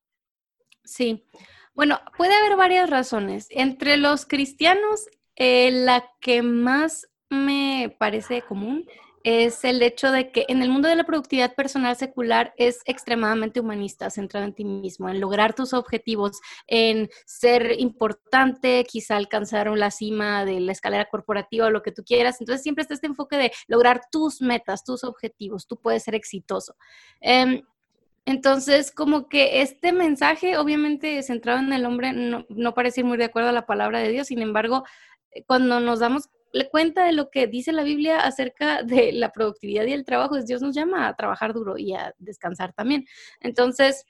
Sí. 0.83 1.25
Bueno, 1.73 1.99
puede 2.17 2.35
haber 2.35 2.55
varias 2.55 2.89
razones. 2.89 3.47
Entre 3.49 3.97
los 3.97 4.27
cristianos, 4.27 5.07
eh, 5.35 5.71
la 5.71 6.05
que 6.19 6.43
más 6.43 7.09
me 7.29 7.95
parece 7.97 8.43
común 8.43 8.85
es 9.23 9.63
el 9.63 9.81
hecho 9.81 10.11
de 10.11 10.31
que 10.31 10.45
en 10.47 10.61
el 10.61 10.69
mundo 10.69 10.87
de 10.87 10.95
la 10.95 11.03
productividad 11.03 11.55
personal 11.55 11.95
secular 11.95 12.53
es 12.57 12.79
extremadamente 12.85 13.59
humanista, 13.59 14.09
centrado 14.09 14.45
en 14.45 14.53
ti 14.53 14.65
mismo, 14.65 15.09
en 15.09 15.19
lograr 15.19 15.53
tus 15.53 15.73
objetivos, 15.73 16.39
en 16.67 17.09
ser 17.25 17.79
importante, 17.79 18.85
quizá 18.85 19.17
alcanzar 19.17 19.67
la 19.71 19.91
cima 19.91 20.45
de 20.45 20.59
la 20.59 20.71
escalera 20.71 21.05
corporativa 21.05 21.67
o 21.67 21.69
lo 21.71 21.81
que 21.81 21.91
tú 21.91 22.03
quieras. 22.03 22.41
Entonces 22.41 22.63
siempre 22.63 22.81
está 22.83 22.93
este 22.93 23.07
enfoque 23.07 23.37
de 23.37 23.51
lograr 23.67 24.01
tus 24.11 24.41
metas, 24.41 24.83
tus 24.83 25.03
objetivos, 25.03 25.67
tú 25.67 25.77
puedes 25.77 26.03
ser 26.03 26.15
exitoso. 26.15 26.75
Em, 27.19 27.61
Entonces, 28.25 28.91
como 28.91 29.27
que 29.29 29.61
este 29.61 29.91
mensaje, 29.93 30.57
obviamente 30.57 31.23
centrado 31.23 31.59
en 31.59 31.73
el 31.73 31.85
hombre, 31.85 32.13
no, 32.13 32.45
no 32.49 32.73
parece 32.73 33.01
ir 33.01 33.05
muy 33.07 33.17
de 33.17 33.25
acuerdo 33.25 33.49
a 33.49 33.51
la 33.51 33.65
palabra 33.65 33.99
de 33.99 34.09
Dios, 34.09 34.27
sin 34.27 34.41
embargo, 34.41 34.83
eh, 35.31 35.43
cuando 35.45 35.79
nos 35.79 35.99
damos 35.99 36.29
cuenta 36.69 37.05
de 37.05 37.13
lo 37.13 37.29
que 37.29 37.47
dice 37.47 37.71
la 37.71 37.83
Biblia 37.83 38.19
acerca 38.19 38.83
de 38.83 39.11
la 39.13 39.31
productividad 39.31 39.85
y 39.85 39.93
el 39.93 40.05
trabajo, 40.05 40.37
es 40.37 40.45
Dios 40.45 40.61
nos 40.61 40.75
llama 40.75 41.07
a 41.07 41.15
trabajar 41.15 41.53
duro 41.53 41.77
y 41.77 41.93
a 41.93 42.13
descansar 42.19 42.73
también. 42.73 43.05
Entonces, 43.39 44.05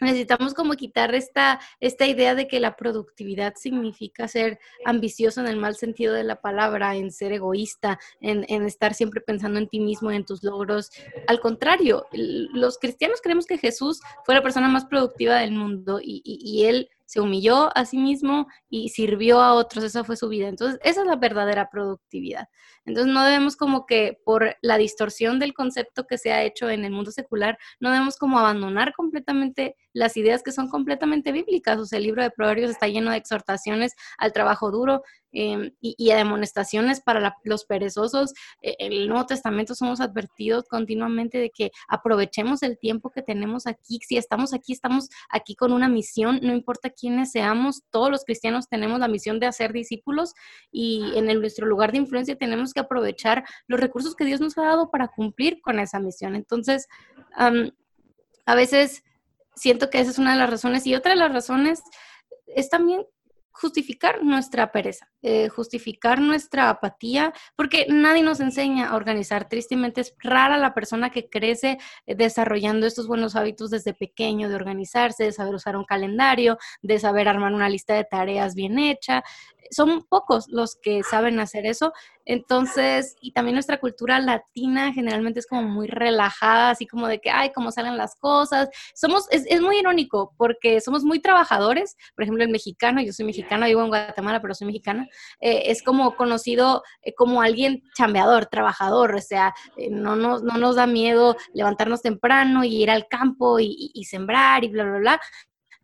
necesitamos 0.00 0.54
como 0.54 0.74
quitar 0.74 1.14
esta, 1.14 1.60
esta 1.80 2.06
idea 2.06 2.34
de 2.34 2.46
que 2.48 2.60
la 2.60 2.76
productividad 2.76 3.54
significa 3.56 4.28
ser 4.28 4.58
ambicioso 4.84 5.40
en 5.40 5.46
el 5.46 5.56
mal 5.56 5.76
sentido 5.76 6.14
de 6.14 6.24
la 6.24 6.40
palabra, 6.40 6.96
en 6.96 7.10
ser 7.10 7.32
egoísta, 7.32 7.98
en, 8.20 8.44
estar 8.66 8.94
siempre 8.94 9.20
pensando 9.20 9.58
en 9.58 9.68
ti 9.68 9.80
mismo, 9.80 10.10
en 10.10 10.24
tus 10.24 10.42
logros. 10.42 10.90
Al 11.28 11.40
contrario, 11.40 12.06
los 12.12 12.78
cristianos 12.78 13.20
creemos 13.22 13.46
que 13.46 13.58
Jesús 13.58 14.00
fue 14.24 14.34
la 14.34 14.42
persona 14.42 14.68
más 14.68 14.84
productiva 14.84 15.36
del 15.36 15.52
mundo 15.52 16.00
y, 16.02 16.22
y 16.24 16.64
él 16.64 16.90
se 17.06 17.20
humilló 17.20 17.70
a 17.76 17.86
sí 17.86 17.96
mismo 17.98 18.46
y 18.68 18.90
sirvió 18.90 19.40
a 19.40 19.54
otros, 19.54 19.84
esa 19.84 20.04
fue 20.04 20.16
su 20.16 20.28
vida. 20.28 20.48
Entonces, 20.48 20.78
esa 20.82 21.00
es 21.00 21.06
la 21.06 21.16
verdadera 21.16 21.70
productividad. 21.70 22.48
Entonces, 22.84 23.12
no 23.12 23.24
debemos 23.24 23.56
como 23.56 23.86
que 23.86 24.18
por 24.24 24.56
la 24.60 24.76
distorsión 24.76 25.38
del 25.38 25.54
concepto 25.54 26.06
que 26.06 26.18
se 26.18 26.32
ha 26.32 26.42
hecho 26.44 26.68
en 26.68 26.84
el 26.84 26.92
mundo 26.92 27.10
secular, 27.10 27.58
no 27.80 27.90
debemos 27.90 28.16
como 28.16 28.38
abandonar 28.38 28.92
completamente 28.94 29.76
las 29.92 30.16
ideas 30.16 30.42
que 30.42 30.52
son 30.52 30.68
completamente 30.68 31.32
bíblicas. 31.32 31.78
O 31.78 31.86
sea, 31.86 31.98
el 31.98 32.04
libro 32.04 32.22
de 32.22 32.30
Proverbios 32.30 32.70
está 32.70 32.86
lleno 32.86 33.10
de 33.12 33.16
exhortaciones 33.16 33.94
al 34.18 34.32
trabajo 34.32 34.70
duro, 34.70 35.02
Em, 35.38 35.70
y, 35.82 35.94
y, 35.98 36.12
amonestaciones 36.12 37.02
para 37.02 37.36
los 37.44 37.66
perezosos. 37.66 38.32
En 38.62 38.90
el 38.90 39.06
Nuevo 39.06 39.26
Testamento 39.26 39.74
somos 39.74 40.00
advertidos 40.00 40.64
continuamente 40.66 41.36
de 41.36 41.50
que 41.50 41.72
aprovechemos 41.88 42.62
el 42.62 42.78
tiempo 42.78 43.10
que 43.10 43.20
tenemos 43.20 43.66
aquí. 43.66 43.98
Si 44.02 44.16
estamos 44.16 44.54
aquí, 44.54 44.72
estamos 44.72 45.10
aquí 45.28 45.54
con 45.54 45.74
una 45.74 45.90
misión, 45.90 46.40
no 46.42 46.54
importa 46.54 46.88
quiénes 46.88 47.32
seamos, 47.32 47.82
todos 47.90 48.10
los 48.10 48.24
cristianos 48.24 48.66
tenemos 48.70 48.98
la 48.98 49.08
misión 49.08 49.38
de 49.38 49.44
hacer 49.44 49.74
discípulos 49.74 50.32
y 50.72 51.12
en 51.16 51.26
nuestro 51.38 51.66
lugar 51.66 51.92
de 51.92 51.98
influencia 51.98 52.36
tenemos 52.36 52.72
que 52.72 52.80
aprovechar 52.80 53.44
los 53.66 53.78
recursos 53.78 54.16
que 54.16 54.24
Dios 54.24 54.40
nos 54.40 54.56
ha 54.56 54.62
dado 54.62 54.90
para 54.90 55.08
cumplir 55.08 55.60
con 55.60 55.78
esa 55.80 56.00
misión. 56.00 56.34
Entonces, 56.34 56.88
a 57.34 58.54
veces 58.54 59.04
siento 59.54 59.90
que 59.90 60.00
esa 60.00 60.12
es 60.12 60.18
una 60.18 60.32
de 60.32 60.38
las 60.38 60.48
razones 60.48 60.86
y 60.86 60.94
otra 60.94 61.10
de 61.10 61.18
las 61.18 61.32
razones 61.34 61.82
es 62.46 62.70
también 62.70 63.04
justificar 63.58 64.22
nuestra 64.22 64.70
pereza, 64.70 65.08
eh, 65.22 65.48
justificar 65.48 66.20
nuestra 66.20 66.68
apatía, 66.68 67.32
porque 67.56 67.86
nadie 67.88 68.22
nos 68.22 68.40
enseña 68.40 68.90
a 68.90 68.96
organizar. 68.96 69.48
Tristemente 69.48 70.02
es 70.02 70.14
rara 70.18 70.58
la 70.58 70.74
persona 70.74 71.10
que 71.10 71.30
crece 71.30 71.78
eh, 72.06 72.14
desarrollando 72.14 72.86
estos 72.86 73.06
buenos 73.06 73.34
hábitos 73.34 73.70
desde 73.70 73.94
pequeño, 73.94 74.50
de 74.50 74.56
organizarse, 74.56 75.24
de 75.24 75.32
saber 75.32 75.54
usar 75.54 75.76
un 75.76 75.84
calendario, 75.84 76.58
de 76.82 76.98
saber 76.98 77.28
armar 77.28 77.54
una 77.54 77.70
lista 77.70 77.94
de 77.94 78.04
tareas 78.04 78.54
bien 78.54 78.78
hecha 78.78 79.22
son 79.70 80.04
pocos 80.08 80.46
los 80.48 80.76
que 80.76 81.02
saben 81.02 81.40
hacer 81.40 81.66
eso. 81.66 81.92
Entonces, 82.24 83.14
y 83.20 83.32
también 83.32 83.54
nuestra 83.54 83.78
cultura 83.78 84.18
latina 84.18 84.92
generalmente 84.92 85.38
es 85.38 85.46
como 85.46 85.62
muy 85.62 85.86
relajada, 85.86 86.70
así 86.70 86.86
como 86.86 87.06
de 87.06 87.20
que, 87.20 87.30
ay, 87.30 87.52
cómo 87.54 87.70
salen 87.70 87.96
las 87.96 88.16
cosas. 88.16 88.68
Somos, 88.94 89.26
es, 89.30 89.44
es 89.48 89.60
muy 89.60 89.78
irónico 89.78 90.34
porque 90.36 90.80
somos 90.80 91.04
muy 91.04 91.20
trabajadores. 91.20 91.96
Por 92.14 92.24
ejemplo, 92.24 92.42
el 92.42 92.50
mexicano, 92.50 93.00
yo 93.00 93.12
soy 93.12 93.26
mexicana, 93.26 93.66
vivo 93.66 93.82
en 93.82 93.88
Guatemala, 93.88 94.40
pero 94.40 94.54
soy 94.54 94.66
mexicana, 94.66 95.06
eh, 95.40 95.64
es 95.66 95.82
como 95.82 96.16
conocido 96.16 96.82
eh, 97.02 97.14
como 97.14 97.42
alguien 97.42 97.82
chambeador, 97.94 98.46
trabajador, 98.46 99.14
o 99.14 99.20
sea, 99.20 99.54
eh, 99.76 99.88
no, 99.90 100.16
nos, 100.16 100.42
no 100.42 100.58
nos 100.58 100.76
da 100.76 100.86
miedo 100.86 101.36
levantarnos 101.54 102.02
temprano 102.02 102.64
y 102.64 102.82
ir 102.82 102.90
al 102.90 103.06
campo 103.08 103.60
y, 103.60 103.92
y, 103.94 104.04
sembrar 104.04 104.64
y 104.64 104.68
bla, 104.68 104.84
bla, 104.84 104.98
bla. 104.98 105.20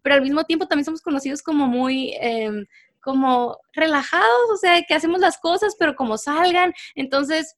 Pero 0.03 0.17
al 0.17 0.23
mismo 0.23 0.45
tiempo 0.45 0.67
también 0.67 0.85
somos 0.85 1.01
conocidos 1.01 1.43
como 1.43 1.67
muy 1.67 2.15
em, 2.21 2.67
como 3.03 3.59
relajados, 3.73 4.51
o 4.53 4.57
sea, 4.57 4.83
que 4.83 4.95
hacemos 4.95 5.21
las 5.21 5.39
cosas, 5.39 5.77
pero 5.79 5.95
como 5.97 6.17
salgan. 6.17 6.73
Entonces, 6.95 7.57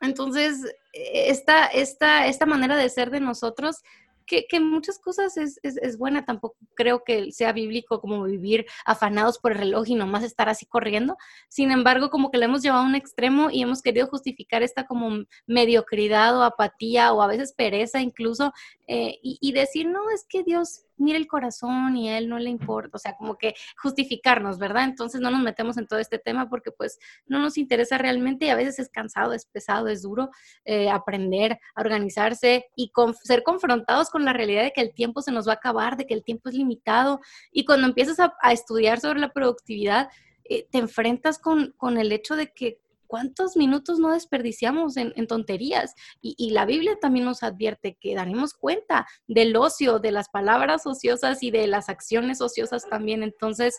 entonces, 0.00 0.62
esta, 0.92 1.66
esta, 1.66 2.26
esta 2.26 2.46
manera 2.46 2.76
de 2.76 2.90
ser 2.90 3.10
de 3.10 3.20
nosotros 3.20 3.82
que, 4.26 4.60
muchas 4.60 4.98
cosas 4.98 5.36
es, 5.36 5.58
es, 5.62 5.98
buena, 5.98 6.24
tampoco 6.24 6.56
creo 6.74 7.04
que 7.04 7.32
sea 7.32 7.52
bíblico 7.52 8.00
como 8.00 8.24
vivir 8.24 8.66
afanados 8.84 9.38
por 9.38 9.52
el 9.52 9.58
reloj 9.58 9.88
y 9.88 9.94
nomás 9.94 10.24
estar 10.24 10.48
así 10.48 10.66
corriendo. 10.66 11.16
Sin 11.48 11.70
embargo, 11.70 12.10
como 12.10 12.30
que 12.30 12.38
le 12.38 12.46
hemos 12.46 12.62
llevado 12.62 12.82
a 12.82 12.86
un 12.86 12.94
extremo 12.94 13.50
y 13.50 13.62
hemos 13.62 13.82
querido 13.82 14.08
justificar 14.08 14.62
esta 14.62 14.86
como 14.86 15.24
mediocridad 15.46 16.36
o 16.36 16.42
apatía 16.42 17.12
o 17.12 17.22
a 17.22 17.28
veces 17.28 17.52
pereza 17.52 18.00
incluso 18.00 18.52
eh, 18.88 19.18
y 19.22 19.52
decir, 19.52 19.86
no, 19.86 20.10
es 20.10 20.26
que 20.28 20.42
Dios 20.42 20.85
mira 20.96 21.18
el 21.18 21.26
corazón 21.26 21.96
y 21.96 22.08
a 22.08 22.18
él 22.18 22.28
no 22.28 22.38
le 22.38 22.50
importa, 22.50 22.96
o 22.96 22.98
sea, 22.98 23.16
como 23.16 23.36
que 23.36 23.54
justificarnos, 23.80 24.58
¿verdad? 24.58 24.84
Entonces 24.84 25.20
no 25.20 25.30
nos 25.30 25.42
metemos 25.42 25.76
en 25.76 25.86
todo 25.86 25.98
este 25.98 26.18
tema 26.18 26.48
porque 26.48 26.70
pues 26.72 26.98
no 27.26 27.38
nos 27.38 27.58
interesa 27.58 27.98
realmente 27.98 28.46
y 28.46 28.48
a 28.50 28.56
veces 28.56 28.78
es 28.78 28.88
cansado, 28.88 29.32
es 29.32 29.46
pesado, 29.46 29.88
es 29.88 30.02
duro 30.02 30.30
eh, 30.64 30.90
aprender 30.90 31.58
a 31.74 31.80
organizarse 31.80 32.66
y 32.74 32.92
ser 33.22 33.42
confrontados 33.42 34.10
con 34.10 34.24
la 34.24 34.32
realidad 34.32 34.62
de 34.62 34.72
que 34.72 34.80
el 34.80 34.94
tiempo 34.94 35.22
se 35.22 35.32
nos 35.32 35.46
va 35.46 35.52
a 35.52 35.56
acabar, 35.56 35.96
de 35.96 36.06
que 36.06 36.14
el 36.14 36.24
tiempo 36.24 36.48
es 36.48 36.54
limitado 36.54 37.20
y 37.52 37.64
cuando 37.64 37.86
empiezas 37.86 38.18
a, 38.20 38.32
estudiar 38.52 39.00
sobre 39.00 39.20
la 39.20 39.32
productividad, 39.32 40.08
eh, 40.44 40.66
te 40.70 40.78
enfrentas 40.78 41.38
con, 41.38 41.72
con 41.76 41.98
el 41.98 42.12
hecho 42.12 42.36
de 42.36 42.52
que 42.52 42.80
¿cuántos 43.06 43.56
minutos 43.56 43.98
no 43.98 44.12
desperdiciamos 44.12 44.96
en, 44.96 45.26
tonterías? 45.26 45.94
Y, 46.20 46.50
la 46.50 46.64
Biblia 46.66 46.96
también 47.00 47.24
nos 47.24 47.42
advierte 47.42 47.96
que 48.00 48.14
daremos 48.14 48.54
cuenta 48.54 49.06
del 49.26 49.56
ocio, 49.56 49.98
de 49.98 50.12
las 50.12 50.28
palabras 50.28 50.86
ociosas 50.86 51.42
y 51.42 51.50
de 51.50 51.66
las 51.66 51.88
acciones 51.88 52.40
ociosas 52.40 52.88
también. 52.88 53.22
Entonces, 53.22 53.78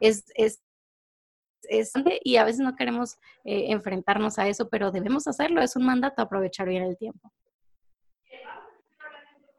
es, 0.00 0.24
es, 0.34 0.62
es 1.68 1.92
y 2.24 2.36
a 2.36 2.44
veces 2.44 2.60
no 2.60 2.76
queremos 2.76 3.16
eh, 3.44 3.66
enfrentarnos 3.72 4.38
a 4.38 4.48
eso, 4.48 4.68
pero 4.68 4.90
debemos 4.90 5.26
hacerlo. 5.26 5.60
Es 5.60 5.76
un 5.76 5.84
mandato 5.84 6.22
aprovechar 6.22 6.68
bien 6.68 6.82
el 6.84 6.96
tiempo. 6.96 7.32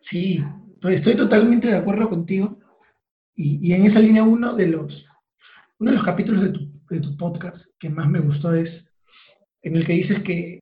Sí, 0.09 0.43
estoy 0.89 1.15
totalmente 1.15 1.67
de 1.67 1.77
acuerdo 1.77 2.09
contigo. 2.09 2.57
Y, 3.35 3.71
en 3.71 3.85
esa 3.85 3.99
línea 3.99 4.23
uno 4.23 4.53
de 4.53 4.67
los, 4.67 5.05
uno 5.79 5.91
de 5.91 5.97
los 5.97 6.05
capítulos 6.05 6.43
de 6.43 6.49
tu, 6.49 6.59
de 6.89 6.99
tu 6.99 7.15
podcast 7.15 7.63
que 7.79 7.89
más 7.89 8.09
me 8.09 8.19
gustó 8.19 8.53
es 8.53 8.69
en 9.62 9.75
el 9.75 9.86
que 9.86 9.94
dices 9.94 10.24
que, 10.24 10.62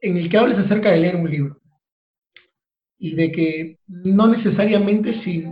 en 0.00 0.16
el 0.16 0.30
que 0.30 0.38
hablas 0.38 0.58
acerca 0.58 0.90
de 0.90 0.98
leer 0.98 1.16
un 1.16 1.30
libro 1.30 1.60
y 2.98 3.14
de 3.14 3.30
que 3.32 3.78
no 3.86 4.28
necesariamente 4.28 5.22
si, 5.22 5.44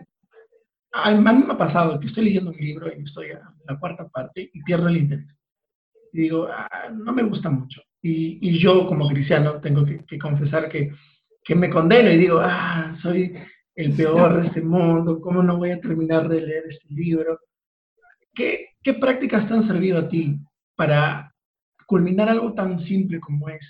a 0.93 1.11
mí 1.11 1.45
me 1.45 1.53
ha 1.53 1.59
pasado 1.59 1.99
que 2.01 2.07
estoy 2.07 2.25
leyendo 2.25 2.51
un 2.51 2.57
libro 2.57 2.91
y 2.97 3.03
estoy 3.03 3.33
a 3.33 3.43
la 3.69 3.79
cuarta 3.79 4.09
parte 4.09 4.51
y 4.53 4.63
pierdo 4.63 4.89
el 4.89 4.99
interés. 4.99 5.27
Y 6.13 6.23
digo, 6.23 6.47
ah, 6.51 6.91
no 6.93 7.13
me 7.13 7.25
gusta 7.25 7.51
mucho. 7.51 7.83
Y, 8.01 8.39
y, 8.41 8.59
yo 8.59 8.87
como 8.87 9.09
cristiano 9.09 9.61
tengo 9.61 9.85
que, 9.85 10.05
que 10.05 10.19
confesar 10.19 10.69
que, 10.69 10.93
que, 11.43 11.55
me 11.55 11.71
condeno 11.71 12.11
y 12.11 12.19
digo, 12.19 12.39
ah, 12.41 12.97
soy 13.03 13.35
el 13.75 13.97
peor 13.97 14.41
de 14.41 14.49
este 14.49 14.61
mundo, 14.61 15.21
¿cómo 15.21 15.43
no 15.43 15.57
voy 15.57 15.73
a 15.73 15.81
terminar 15.81 16.29
de 16.29 16.41
leer 16.41 16.65
este 16.69 16.87
libro? 16.95 17.41
¿Qué, 18.33 18.69
qué 18.83 18.95
prácticas 18.95 19.49
te 19.49 19.55
han 19.55 19.67
servido 19.67 19.99
a 19.99 20.09
ti 20.09 20.39
para 20.77 21.34
culminar 21.95 22.29
algo 22.29 22.53
tan 22.55 22.85
simple 22.87 23.21
como 23.21 23.49
es 23.49 23.63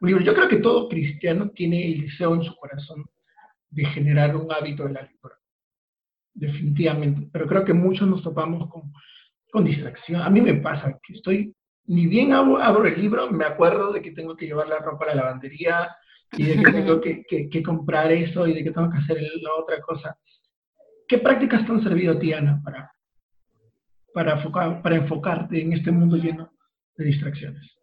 un 0.00 0.08
libro. 0.10 0.24
Yo 0.24 0.32
creo 0.32 0.48
que 0.48 0.58
todo 0.58 0.88
cristiano 0.88 1.50
tiene 1.50 1.88
el 1.88 2.02
deseo 2.02 2.36
en 2.36 2.44
su 2.44 2.54
corazón 2.54 3.04
de 3.68 3.84
generar 3.86 4.36
un 4.36 4.52
hábito 4.52 4.84
de 4.84 4.92
la 4.92 5.02
lectura. 5.02 5.34
Definitivamente. 6.34 7.28
Pero 7.32 7.48
creo 7.48 7.64
que 7.64 7.72
muchos 7.72 8.06
nos 8.06 8.22
topamos 8.22 8.70
con, 8.70 8.92
con 9.50 9.64
distracción. 9.64 10.22
A 10.22 10.30
mí 10.30 10.40
me 10.40 10.54
pasa 10.54 11.00
que 11.02 11.14
estoy, 11.14 11.52
ni 11.86 12.06
bien 12.06 12.32
abro, 12.32 12.86
el 12.86 13.00
libro, 13.00 13.28
me 13.32 13.44
acuerdo 13.44 13.92
de 13.92 14.02
que 14.02 14.12
tengo 14.12 14.36
que 14.36 14.46
llevar 14.46 14.68
la 14.68 14.78
ropa 14.78 15.06
a 15.06 15.08
la 15.08 15.14
lavandería 15.16 15.96
y 16.36 16.44
de 16.44 16.62
que 16.62 16.70
tengo 16.70 17.00
que, 17.00 17.24
que, 17.50 17.62
comprar 17.64 18.12
eso 18.12 18.46
y 18.46 18.54
de 18.54 18.62
que 18.62 18.70
tengo 18.70 18.88
que 18.88 18.98
hacer 18.98 19.18
la 19.42 19.54
otra 19.60 19.80
cosa. 19.80 20.16
¿Qué 21.08 21.18
prácticas 21.18 21.66
te 21.66 21.72
han 21.72 21.82
servido 21.82 22.12
a 22.12 22.20
ti, 22.20 22.32
Ana, 22.32 22.62
para, 22.62 22.92
para, 24.14 24.80
para 24.80 24.96
enfocarte 24.96 25.60
en 25.60 25.72
este 25.72 25.90
mundo 25.90 26.16
lleno 26.16 26.52
de 26.98 27.04
distracciones? 27.06 27.78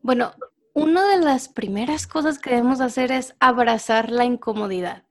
Bueno, 0.00 0.32
una 0.74 1.06
de 1.08 1.22
las 1.22 1.48
primeras 1.48 2.06
cosas 2.06 2.38
que 2.38 2.50
debemos 2.50 2.80
hacer 2.80 3.12
es 3.12 3.34
abrazar 3.40 4.10
la 4.10 4.24
incomodidad. 4.24 5.04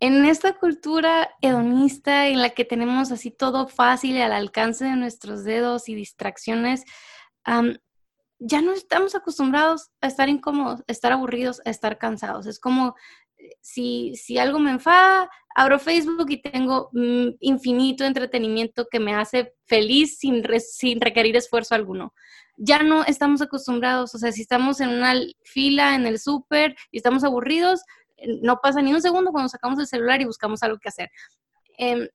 En 0.00 0.24
esta 0.26 0.52
cultura 0.52 1.30
hedonista 1.40 2.28
en 2.28 2.42
la 2.42 2.50
que 2.50 2.64
tenemos 2.64 3.10
así 3.10 3.30
todo 3.30 3.66
fácil 3.66 4.16
y 4.16 4.20
al 4.20 4.32
alcance 4.32 4.84
de 4.84 4.96
nuestros 4.96 5.44
dedos 5.44 5.88
y 5.88 5.94
distracciones, 5.94 6.84
ya 8.38 8.62
no 8.62 8.72
estamos 8.72 9.16
acostumbrados 9.16 9.90
a 10.00 10.06
estar 10.06 10.28
incómodos, 10.28 10.80
a 10.86 10.92
estar 10.92 11.10
aburridos, 11.10 11.60
a 11.64 11.70
estar 11.70 11.98
cansados. 11.98 12.46
Es 12.46 12.60
como 12.60 12.94
si, 13.60 14.14
si 14.16 14.38
algo 14.38 14.58
me 14.58 14.70
enfada, 14.70 15.30
abro 15.54 15.78
Facebook 15.78 16.30
y 16.30 16.40
tengo 16.40 16.90
mm, 16.92 17.28
infinito 17.40 18.04
entretenimiento 18.04 18.86
que 18.90 19.00
me 19.00 19.14
hace 19.14 19.54
feliz 19.66 20.18
sin, 20.18 20.42
sin 20.60 21.00
requerir 21.00 21.36
esfuerzo 21.36 21.74
alguno. 21.74 22.14
Ya 22.56 22.82
no 22.82 23.04
estamos 23.04 23.40
acostumbrados, 23.42 24.14
o 24.14 24.18
sea, 24.18 24.32
si 24.32 24.42
estamos 24.42 24.80
en 24.80 24.90
una 24.90 25.14
fila 25.44 25.94
en 25.94 26.06
el 26.06 26.18
súper 26.18 26.76
y 26.90 26.98
estamos 26.98 27.24
aburridos, 27.24 27.82
no 28.42 28.60
pasa 28.60 28.82
ni 28.82 28.92
un 28.92 29.02
segundo 29.02 29.30
cuando 29.30 29.48
sacamos 29.48 29.78
el 29.78 29.86
celular 29.86 30.20
y 30.20 30.24
buscamos 30.26 30.62
algo 30.62 30.78
que 30.78 30.88
hacer. 30.88 31.10
Em, 31.76 32.08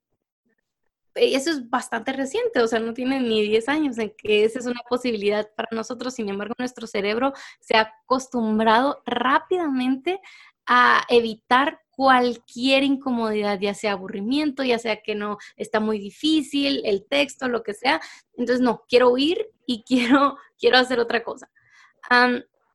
eso 1.16 1.52
es 1.52 1.70
bastante 1.70 2.12
reciente, 2.12 2.60
o 2.60 2.68
sea, 2.68 2.80
no 2.80 2.94
tiene 2.94 3.20
ni 3.20 3.44
10 3.44 3.70
años 3.70 3.98
en 4.00 4.14
que 4.18 4.46
esa 4.46 4.60
es 4.60 4.66
una 4.66 4.82
posibilidad 4.90 5.48
para 5.56 5.70
nosotros, 5.72 6.16
sin 6.16 6.28
embargo, 6.28 6.56
nuestro 6.58 6.88
cerebro 6.88 7.34
se 7.60 7.78
ha 7.78 7.94
acostumbrado 8.04 9.02
rápidamente 9.06 10.20
a 10.66 11.04
evitar 11.10 11.82
cualquier 11.96 12.84
incomodidad, 12.84 13.60
ya 13.60 13.74
sea 13.74 13.94
aburrimiento, 13.94 14.64
ya 14.64 14.80
sea 14.80 15.02
que 15.02 15.16
no 15.16 15.38
está 15.56 15.80
muy 15.80 16.00
difícil, 16.00 16.82
el 16.86 17.06
texto, 17.08 17.48
lo 17.48 17.64
que 17.64 17.74
sea. 17.74 18.02
Entonces, 18.36 18.62
no, 18.62 18.84
quiero 18.88 19.10
huir 19.10 19.50
y 19.66 19.84
quiero, 19.88 20.38
quiero 20.58 20.78
hacer 20.78 21.00
otra 21.00 21.24
cosa. 21.24 21.50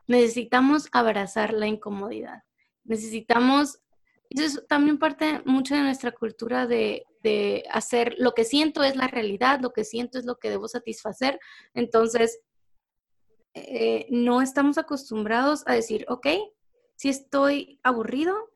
necesitamos 0.06 0.88
abrazar 0.92 1.52
la 1.52 1.66
incomodidad. 1.66 2.42
Necesitamos, 2.84 3.80
eso 4.30 4.44
es 4.44 4.66
también 4.68 4.98
parte 4.98 5.42
mucho 5.44 5.74
de 5.74 5.82
nuestra 5.82 6.12
cultura 6.12 6.66
de, 6.66 7.04
de 7.22 7.64
hacer 7.70 8.14
lo 8.18 8.32
que 8.32 8.44
siento 8.44 8.82
es 8.82 8.96
la 8.96 9.08
realidad, 9.08 9.60
lo 9.60 9.72
que 9.72 9.84
siento 9.84 10.18
es 10.18 10.24
lo 10.24 10.36
que 10.36 10.50
debo 10.50 10.68
satisfacer. 10.68 11.40
Entonces, 11.74 12.40
eh, 13.54 14.06
no 14.10 14.42
estamos 14.42 14.78
acostumbrados 14.78 15.64
a 15.66 15.74
decir, 15.74 16.04
ok, 16.08 16.26
si 16.98 17.08
estoy 17.08 17.78
aburrido, 17.84 18.50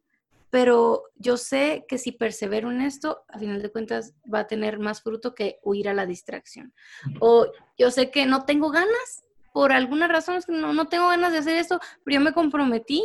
pero 0.51 1.05
yo 1.15 1.37
sé 1.37 1.87
que 1.87 1.97
si 1.97 2.11
persevero 2.11 2.73
en 2.73 2.81
esto, 2.83 3.25
a 3.29 3.39
final 3.39 3.63
de 3.63 3.71
cuentas 3.71 4.15
va 4.33 4.41
a 4.41 4.47
tener 4.49 4.81
más 4.81 5.01
fruto 5.01 5.33
que 5.33 5.61
huir 5.63 5.89
a 5.89 5.95
la 5.95 6.07
distracción. 6.07 6.75
O 7.21 7.47
yo 7.79 7.93
sé 7.93 8.11
que 8.11 8.27
no 8.27 8.45
tengo 8.45 8.71
ganas, 8.71 9.25
por 9.53 9.71
alguna 9.71 10.09
razón 10.09 10.35
es 10.35 10.47
que 10.47 10.53
no, 10.53 10.73
no 10.73 10.89
tengo 10.89 11.07
ganas 11.07 11.31
de 11.31 11.39
hacer 11.39 11.57
esto, 11.57 11.79
pero 12.05 12.17
yo 12.17 12.21
me 12.21 12.33
comprometí 12.33 13.05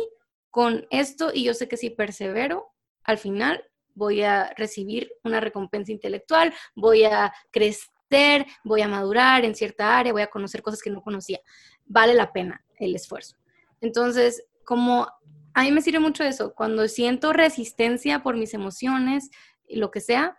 con 0.50 0.88
esto 0.90 1.30
y 1.32 1.44
yo 1.44 1.54
sé 1.54 1.68
que 1.68 1.76
si 1.76 1.90
persevero, 1.90 2.72
al 3.04 3.18
final 3.18 3.64
voy 3.94 4.22
a 4.22 4.52
recibir 4.56 5.12
una 5.22 5.38
recompensa 5.38 5.92
intelectual, 5.92 6.52
voy 6.74 7.04
a 7.04 7.32
crecer, 7.52 8.44
voy 8.64 8.82
a 8.82 8.88
madurar 8.88 9.44
en 9.44 9.54
cierta 9.54 9.96
área, 9.96 10.12
voy 10.12 10.22
a 10.22 10.30
conocer 10.30 10.62
cosas 10.62 10.82
que 10.82 10.90
no 10.90 11.00
conocía. 11.00 11.38
Vale 11.86 12.14
la 12.14 12.32
pena 12.32 12.64
el 12.80 12.96
esfuerzo. 12.96 13.36
Entonces, 13.80 14.42
como 14.68 15.08
a 15.54 15.62
mí 15.62 15.72
me 15.72 15.80
sirve 15.80 15.98
mucho 15.98 16.24
eso, 16.24 16.52
cuando 16.54 16.86
siento 16.88 17.32
resistencia 17.32 18.22
por 18.22 18.36
mis 18.36 18.52
emociones 18.52 19.30
y 19.66 19.76
lo 19.76 19.90
que 19.90 20.02
sea, 20.02 20.36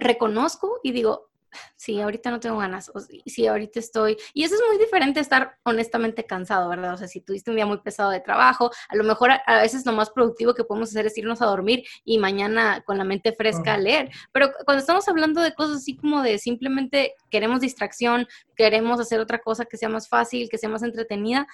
reconozco 0.00 0.80
y 0.82 0.92
digo, 0.92 1.30
sí, 1.76 1.98
ahorita 1.98 2.30
no 2.30 2.40
tengo 2.40 2.58
ganas, 2.58 2.90
o 2.94 3.00
sí, 3.00 3.46
ahorita 3.46 3.80
estoy, 3.80 4.18
y 4.34 4.44
eso 4.44 4.54
es 4.54 4.60
muy 4.68 4.76
diferente 4.76 5.18
estar 5.18 5.56
honestamente 5.62 6.26
cansado, 6.26 6.68
¿verdad? 6.68 6.92
O 6.92 6.98
sea, 6.98 7.08
si 7.08 7.22
tuviste 7.22 7.48
un 7.48 7.56
día 7.56 7.64
muy 7.64 7.78
pesado 7.78 8.10
de 8.10 8.20
trabajo, 8.20 8.70
a 8.90 8.96
lo 8.96 9.02
mejor 9.02 9.30
a, 9.30 9.62
veces 9.62 9.86
lo 9.86 9.92
más 9.92 10.10
productivo 10.10 10.52
que 10.52 10.64
podemos 10.64 10.90
hacer 10.90 11.06
es 11.06 11.16
irnos 11.16 11.40
a 11.40 11.46
dormir 11.46 11.84
y 12.04 12.18
mañana 12.18 12.82
con 12.84 12.98
la 12.98 13.04
mente 13.04 13.32
fresca 13.32 13.74
a 13.74 13.78
leer, 13.78 14.10
pero 14.30 14.50
cuando 14.66 14.80
estamos 14.80 15.08
hablando 15.08 15.40
de 15.40 15.54
cosas 15.54 15.78
así 15.78 15.96
como 15.96 16.20
de 16.20 16.38
simplemente 16.38 17.14
queremos 17.30 17.62
distracción, 17.62 18.28
queremos 18.56 19.00
hacer 19.00 19.20
otra 19.20 19.38
cosa 19.38 19.64
que 19.64 19.78
sea 19.78 19.88
más 19.88 20.06
fácil, 20.06 20.50
que 20.50 20.58
sea 20.58 20.68
más 20.68 20.82
entretenida, 20.82 21.46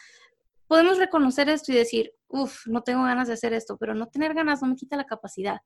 podemos 0.72 0.96
reconocer 0.96 1.50
esto 1.50 1.70
y 1.70 1.74
decir, 1.74 2.14
uff, 2.28 2.66
no 2.66 2.82
tengo 2.82 3.02
ganas 3.02 3.28
de 3.28 3.34
hacer 3.34 3.52
esto, 3.52 3.76
pero 3.76 3.94
no 3.94 4.06
tener 4.06 4.32
ganas 4.32 4.62
no 4.62 4.68
me 4.68 4.74
quita 4.74 4.96
la 4.96 5.04
capacidad. 5.04 5.58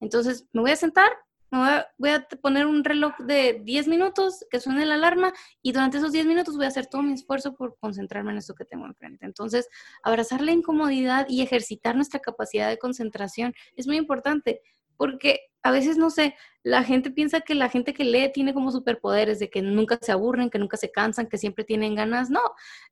Entonces, 0.00 0.48
me 0.52 0.60
voy 0.60 0.72
a 0.72 0.76
sentar, 0.76 1.08
me 1.52 1.84
voy 1.98 2.10
a, 2.10 2.26
poner 2.42 2.66
un 2.66 2.82
reloj 2.82 3.16
de 3.20 3.60
10 3.62 3.86
minutos 3.86 4.44
que 4.50 4.58
suene 4.58 4.86
la 4.86 4.94
alarma 4.94 5.32
y 5.62 5.70
durante 5.70 5.98
esos 5.98 6.10
10 6.10 6.26
minutos 6.26 6.56
voy 6.56 6.64
a 6.64 6.68
hacer 6.68 6.88
todo 6.88 7.00
mi 7.00 7.12
esfuerzo 7.12 7.54
por 7.54 7.78
concentrarme 7.78 8.32
en 8.32 8.38
esto 8.38 8.56
que 8.56 8.64
tengo 8.64 8.86
enfrente. 8.86 9.24
Entonces, 9.24 9.68
abrazar 10.02 10.40
la 10.40 10.50
incomodidad 10.50 11.26
y 11.28 11.42
ejercitar 11.42 11.94
nuestra 11.94 12.18
capacidad 12.18 12.68
de 12.68 12.78
concentración 12.78 13.54
es 13.76 13.86
muy 13.86 13.98
importante 13.98 14.62
porque 14.96 15.38
a 15.62 15.70
veces, 15.70 15.98
no 15.98 16.10
sé, 16.10 16.34
la 16.62 16.82
gente 16.84 17.10
piensa 17.10 17.40
que 17.40 17.54
la 17.54 17.68
gente 17.68 17.94
que 17.94 18.04
lee 18.04 18.30
tiene 18.32 18.54
como 18.54 18.70
superpoderes, 18.70 19.38
de 19.38 19.50
que 19.50 19.62
nunca 19.62 19.98
se 20.00 20.12
aburren, 20.12 20.50
que 20.50 20.58
nunca 20.58 20.76
se 20.76 20.90
cansan, 20.90 21.26
que 21.26 21.38
siempre 21.38 21.64
tienen 21.64 21.94
ganas. 21.94 22.30
No, 22.30 22.40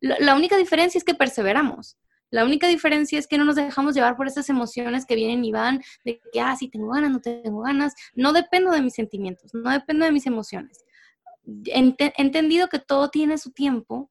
la, 0.00 0.34
única 0.34 0.56
diferencia 0.56 0.98
es 0.98 1.04
que 1.04 1.14
perseveramos. 1.14 1.96
La 2.30 2.44
única 2.44 2.68
diferencia 2.68 3.18
es 3.18 3.26
que 3.26 3.38
no 3.38 3.44
nos 3.44 3.56
dejamos 3.56 3.94
llevar 3.94 4.16
por 4.16 4.26
esas 4.26 4.50
emociones 4.50 5.06
que 5.06 5.14
vienen 5.14 5.44
y 5.44 5.52
van, 5.52 5.82
de 6.04 6.20
que, 6.32 6.40
ah, 6.40 6.54
sí, 6.56 6.68
tengo 6.68 6.90
ganas, 6.90 7.10
no 7.10 7.20
tengo 7.20 7.62
ganas. 7.62 7.94
No 8.14 8.32
dependo 8.32 8.70
de 8.70 8.82
mis 8.82 8.94
sentimientos, 8.94 9.54
no 9.54 9.70
dependo 9.70 10.04
de 10.04 10.12
mis 10.12 10.26
emociones. 10.26 10.84
He 11.66 11.94
entendido 12.18 12.68
que 12.68 12.78
todo 12.78 13.08
tiene 13.08 13.38
su 13.38 13.52
tiempo 13.52 14.10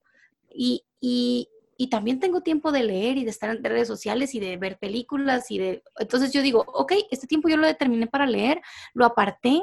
y, 0.50 0.84
y 1.00 1.48
también 1.86 2.18
tengo 2.18 2.40
tiempo 2.40 2.72
de 2.72 2.82
leer 2.82 3.16
y 3.18 3.24
de 3.24 3.30
estar 3.30 3.54
en 3.54 3.62
redes 3.62 3.86
sociales 3.86 4.34
y 4.34 4.40
de 4.40 4.56
ver 4.56 4.78
películas 4.78 5.48
y 5.52 5.58
de... 5.58 5.84
Entonces 5.96 6.32
yo 6.32 6.42
digo, 6.42 6.64
ok, 6.66 6.92
este 7.12 7.28
tiempo 7.28 7.48
yo 7.48 7.56
lo 7.56 7.68
determiné 7.68 8.08
para 8.08 8.26
leer, 8.26 8.60
lo 8.94 9.04
aparté, 9.04 9.62